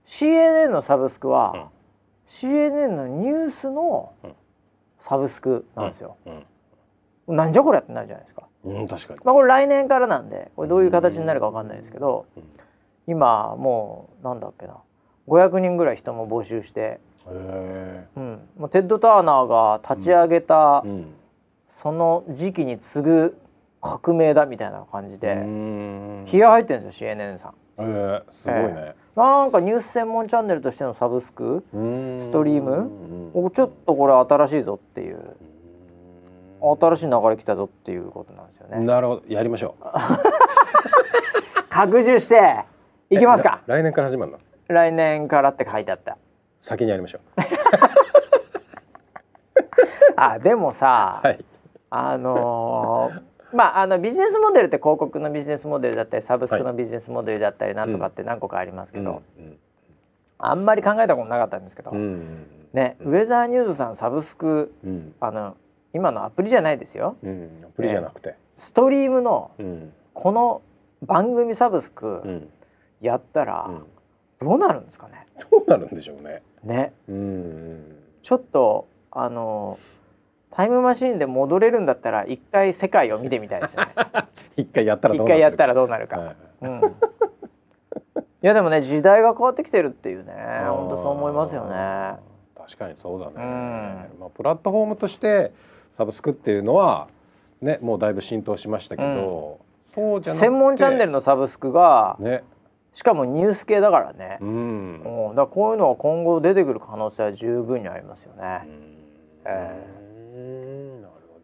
[0.05, 1.63] CNN のサブスクは、うん、
[2.27, 4.13] CNN のニュースの
[4.99, 6.17] サブスクなんですよ。
[7.27, 8.47] うん、なんじゃこりゃってなるじゃないですか。
[8.63, 9.19] うん、確かに。
[9.23, 12.27] まあこれ来年からなんでこれどういう形になるかわかんないですけど、
[13.07, 14.77] 今もうなんだっけな。
[15.27, 16.99] 500人ぐらい人も募集して。
[17.27, 20.83] うん、もうテッド・ターナーが立ち上げた、
[21.69, 23.37] その時期に次ぐ
[23.81, 25.35] 革命だみたいな感じで
[26.25, 27.53] 気合入ってるんですよ CNN さん。
[27.77, 31.63] えー、すごいね、えー、なんかニュース専門チャンネルとしてのサブスク
[32.19, 33.31] ストリーム？
[33.51, 35.35] ちょっとこれ新しいぞっていう
[36.61, 38.79] 新しい流れ来たぞっていうことなんですよね。
[38.85, 39.83] なるほどやりましょう。
[41.69, 42.65] 拡充して
[43.09, 43.61] いきますか。
[43.65, 44.37] 来年から始まるの？
[44.67, 46.17] 来年からって書いてあった。
[46.61, 47.21] 先にやりましょう。
[50.15, 51.43] あでもさ、はい、
[51.89, 59.21] あのーまあ、あのビジネスモデルって広告のビジネスモデルだったりサブスクのビジネスモデルだったりなんとかって何個かありますけど、
[60.37, 64.73] あんまり考えたことなかったんですけど、ね、ウェザーニューズさんサブスク、
[65.19, 65.57] あの
[65.93, 69.51] 今のアプリじゃないですよ、アプリじゃなくて、ストリームの
[70.13, 70.61] この
[71.01, 72.47] 番組サブスク
[73.01, 73.69] やったら
[74.41, 76.41] どうなるんですかね、どうなるんでしょうね。
[76.63, 76.93] ね、
[78.21, 79.79] ちょっとあの
[80.51, 83.93] タイムマシーンで戻れるんだったら一回世界を見てみたいですよね。
[84.57, 85.33] 一回やったらどうなるか。
[85.33, 86.17] 一回やったらどうなるか。
[86.19, 86.81] はいうん、い
[88.41, 90.33] やでもね時代が変わってきてるっていうね
[90.67, 92.15] 本当そう思いますよね。
[92.55, 93.33] 確かにそうだね。
[93.37, 95.51] うん、まあプラットフォームとして
[95.91, 97.07] サブスクっていうのは
[97.61, 99.59] ねもうだいぶ浸透しましたけど、
[99.97, 102.43] うん、そうじゃなくて専門チャンネルのサブスクが、ね、
[102.93, 104.37] しかもニュース系だからね。
[104.41, 105.01] うん。
[105.03, 108.61] だからこういうのは今後出てくる可能性は十分にありますよね。
[108.65, 108.97] うん、
[109.45, 110.01] えー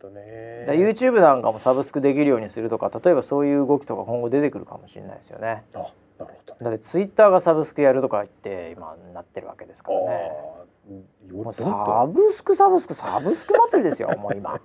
[0.07, 5.63] どね YouTube なんかもサブスクできるようにするとか例えばそういう動きとか今後出てくるかもしれないですよね。
[5.73, 5.79] あ
[6.19, 10.31] なるほど、だってツイッターがサブスクやるとか言って今なってるわけですからね。
[11.31, 14.59] もうサブスクサブスクサブスク祭りですよ もう今。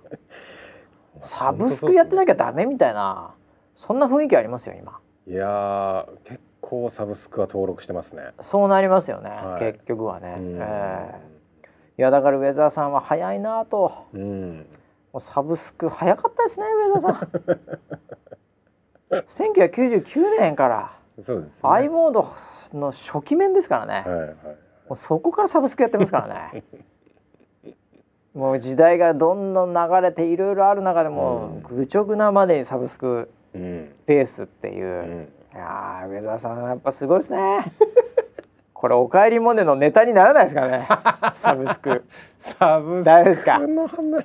[1.21, 3.33] サブスクやってなきゃダメみたいな
[3.75, 4.99] そんな雰囲気ありますよ今。
[5.25, 8.31] いや結構サブスクは登録してますね。
[8.41, 10.35] そうなりますよね、はい、結局はね。
[10.37, 14.07] えー、いやだからウェザーさんは早いなと。
[14.13, 14.65] うん。
[15.11, 17.11] もうサブスク早かったですね上田さ
[19.11, 19.19] ん。
[19.27, 20.93] 1999年から。
[21.21, 22.27] そうです、ね、i モード
[22.73, 24.35] の初期面ですからね、はいはい、も
[24.91, 26.63] うそこからサブスクやってますからね。
[28.33, 34.89] もう時代がどんどん流れていろいろある中でも、うん、愚直なまでにサブスクペースっていう、う
[35.21, 37.39] ん、いや上澤さんやっぱすごいですね。
[38.73, 40.87] これおかえりモネのネタにならないですかね。
[41.41, 42.03] サブスク。
[42.39, 43.61] サブスクですか？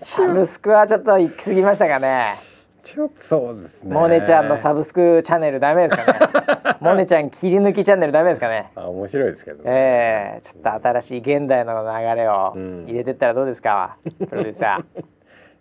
[0.02, 2.34] サブスクはちょっと行き過ぎましたかね。
[2.82, 3.94] ちょっとそうですね。
[3.94, 6.76] モネちゃんのサブスクチャンネルダメですかね。
[6.80, 8.72] モネちゃん切り抜きチャンネルダメですかね。
[8.74, 15.04] あ面白いですけど、ね、ええー、ちょっと新しい現代の流れを入れてったらどうですか、うん、プロデューサー。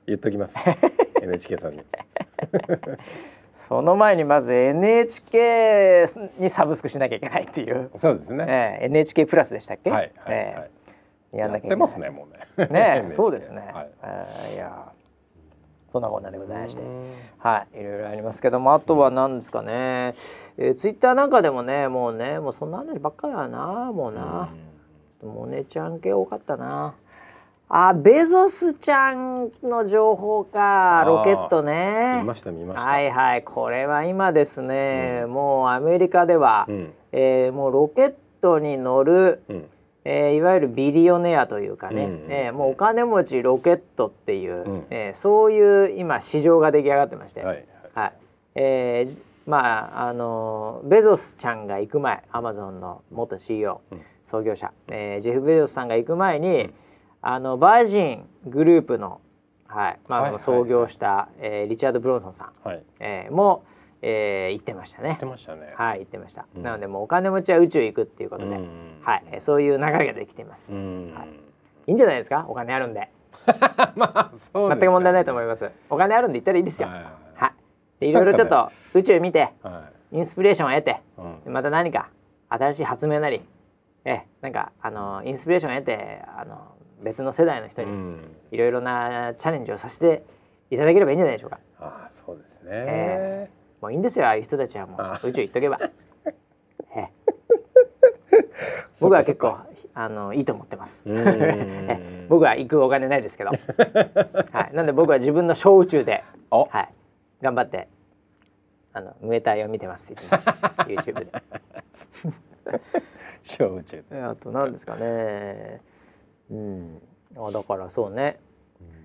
[0.07, 0.57] 言っときます。
[1.21, 1.83] NHK さんに
[3.57, 6.05] その前にまず NHK
[6.37, 7.89] にサブスクしなきゃいけないっていう。
[7.95, 8.45] そうですね、
[8.81, 9.89] えー、NHK プラスでしたっけ？
[9.89, 11.77] はいはい、えー、やんなきゃいけない。
[11.77, 12.27] ますねも
[12.57, 12.67] うね。
[12.67, 14.91] ね そうですね、はい、えー、いや
[15.91, 16.83] そんなこんなでございまして。
[17.39, 20.13] はいいろいろありますけどもあとは何ですかね、
[20.57, 24.49] えー、ツイッターなんかでもねもうねもうそんな話ばっかりだなもうな。
[25.23, 26.93] モネちゃん系多かったな
[27.69, 31.03] あベゾスちゃんの情報か。
[31.05, 32.19] ロケットね。
[32.19, 32.89] 見ました見ました。
[32.89, 33.43] はいはい。
[33.43, 39.65] これは今ですね、うん、もうアメリカでは、うん、えー、もうロケットに乗る、うん、
[40.05, 48.13] えー、いわゆるビリオネアというかね、うん、えー、もうお金持ちロケットっていう、うん、えー、そういう今市場が出来上がってまして、はい、はい、
[48.55, 53.81] えー、まああのベゾスちゃんが行く前アマゾンの元 CEO、
[54.23, 56.69] 創業者、えー、ジェフ・ベゾスさんが行く前に、
[57.21, 59.21] あのバージングループの、
[59.67, 63.63] はいまあ、はい、創業した、はい、えー、リチャード・ブロンソンさん、はい、えー、も、
[64.01, 65.09] えー、言ってましたね。
[65.09, 65.73] 言ってましたね。
[65.75, 66.45] はい言ってました。
[66.55, 68.59] うん、なのでもうお金持ちは宇宙行くっていうことで、
[69.01, 70.73] はい、そういう流れができています。
[70.73, 70.81] はい、
[71.87, 72.45] いいんじゃないですか？
[72.47, 73.09] お金あるんで。
[73.95, 75.69] まあそう、ね、全く問題ないと思います。
[75.89, 76.87] お金あるんで言ったらいいですよ。
[76.89, 76.95] は
[77.47, 77.51] い。
[77.99, 81.01] でいろいろちょっと宇宙見て、はい、インスピレーションを得て、
[81.45, 82.09] うん、また何か
[82.49, 83.41] 新しい発明なり、
[84.05, 88.17] えなんかあのインスピレーションを得てあの別の世代の人に
[88.51, 90.23] いろいろなチャレンジをさせて
[90.69, 91.59] いただければいいんじゃないでしょうか。
[91.79, 95.01] あそうですね、えー、もういいんですよああいう人たちはもう。
[95.29, 95.79] 宇宙行っとけば。
[96.95, 98.45] えー、
[98.99, 99.57] 僕は結構
[99.93, 101.05] あのいいと思ってます。
[102.29, 103.51] 僕は行くお金ないですけど、
[104.51, 107.87] はい、なんで僕は自分の小宇宙で、はい、頑張って
[108.93, 110.37] あのムエタイを見てますいつも。
[110.85, 111.31] YouTube で。
[113.43, 114.03] 小宇宙。
[114.23, 115.81] あと何ですかね。
[116.51, 117.01] うん。
[117.37, 118.39] あだからそうね。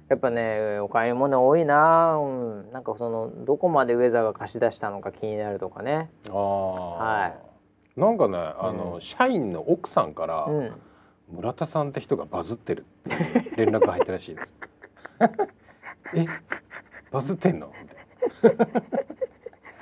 [0.09, 6.11] やっぱねお買い物多いな、うん、なんかそのどこまでウェザーが貸し出したのか気になるとかね。
[6.29, 7.27] あは
[7.97, 8.01] い。
[8.01, 10.73] なんかねあの、うん、社員の奥さんから、うん、
[11.31, 14.53] 村田さんって人がバズってるって連絡入ったらしいです。
[16.15, 16.27] え？
[17.11, 17.73] バズってんの？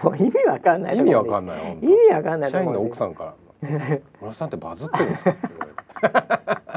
[0.03, 3.35] もう意味わかんない意味わかんない意味わかんない社員の奥さんから
[4.21, 6.70] 「村田さんってバズってるんですか?」って言われて。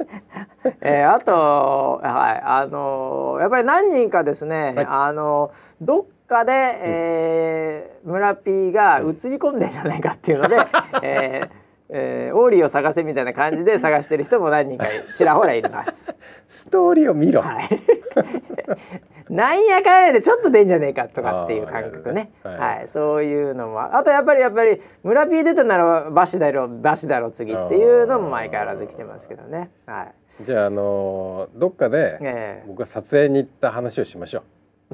[0.80, 10.56] えー、あと、はい、あのー、やっぱり何人かですね、はい、あのー、どっかで、えー、村 P が映り込んでんじゃないかっていうので、
[11.02, 11.62] えー
[11.94, 16.08] えー、オーリーを探せみたいな感じで探してる人も何人かちらほらいます。
[16.48, 17.42] ストーリーを見ろ。
[17.42, 17.68] はい。
[19.30, 23.94] なんやかんやでちょっと出んじゃねえかとかっていう感覚ね、はい、はい、そういうのも。
[23.94, 29.70] あとやっぱりやっぱり村 P 出たならバシだろバシだろ次っていうのも毎回変わらず来てますけどね。
[29.86, 30.02] は
[30.40, 30.44] い。
[30.44, 34.42] じゃああのー、どっかで僕が撮影に行った話をしましょう。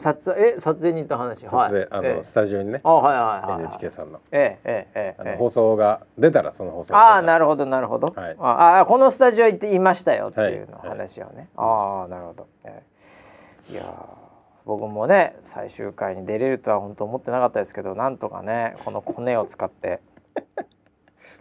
[0.01, 1.41] 撮影え撮影に行った話？
[1.41, 2.81] 撮影、はい、あの、えスタジオにね。
[2.85, 4.21] あはいはいはい、NHK さんの。
[4.31, 12.83] ええええあの放送が出たらその放送ああなるほどなるほど、はい、ああこのスタジオ行っていましたよっていうの話をね、はい、ああなるほど、ええ、
[13.71, 14.07] いや
[14.65, 20.01] 僕もね最終回に出れるとは本当思ってなかったですけどなんとかねこのコネを使って。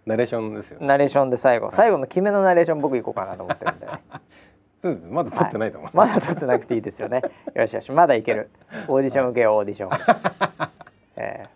[0.05, 3.91] ナレーションですよ、ね、ナレーションで最後、最後の決めのナレーション僕行こうかなと思ってるんで、ね
[4.79, 5.05] そうです。
[5.07, 7.21] まだ撮ってないと思う、はい、まだ撮ってなくていいですよね。
[7.53, 8.49] よしよしまだいける。
[8.87, 9.89] オーディション受けようオーディション、
[11.17, 11.47] え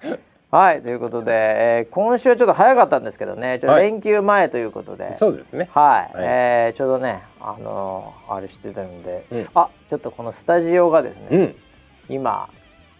[0.00, 0.18] ー、
[0.54, 5.68] はいということで、えー、今週はちょっと早かったんですけどねちょっと連休前ということで、はい、そうですね。
[5.74, 11.56] はい、はい、えー、ちょうどねあのー、あれしてたんで、うん、あちょっとこのスタジオがですね、うん、
[12.08, 12.48] 今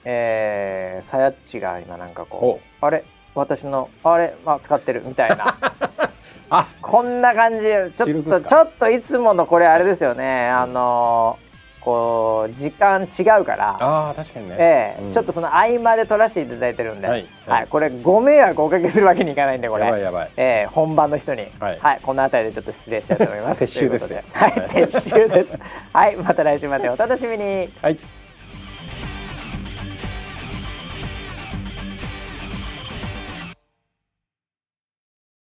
[0.05, 3.05] えー、さやっちが今なんかこうあれ
[3.37, 5.57] 私のあれ、まあ、使ってるみたいな。
[6.51, 6.67] あ。
[6.83, 10.49] こんな感じちょっとちょっといつものこれあれですよね。
[10.49, 11.39] あの
[11.85, 17.61] こう時間違うからあ確かにね、えー、うん、ちょっとその合間で撮らせていただいてるんで、はい、はい。
[17.61, 19.85] はい、これご迷惑おかけするわけにいかないんでこれ。
[19.85, 23.65] やばいやばい、えー、本番の人に、はい、はい、この辺りでちょっと失礼したいと思います。
[23.65, 24.15] 撤収です。
[24.33, 25.59] はい撤収です。
[25.93, 27.69] はいまた来週までお楽しみに。
[27.83, 27.99] はい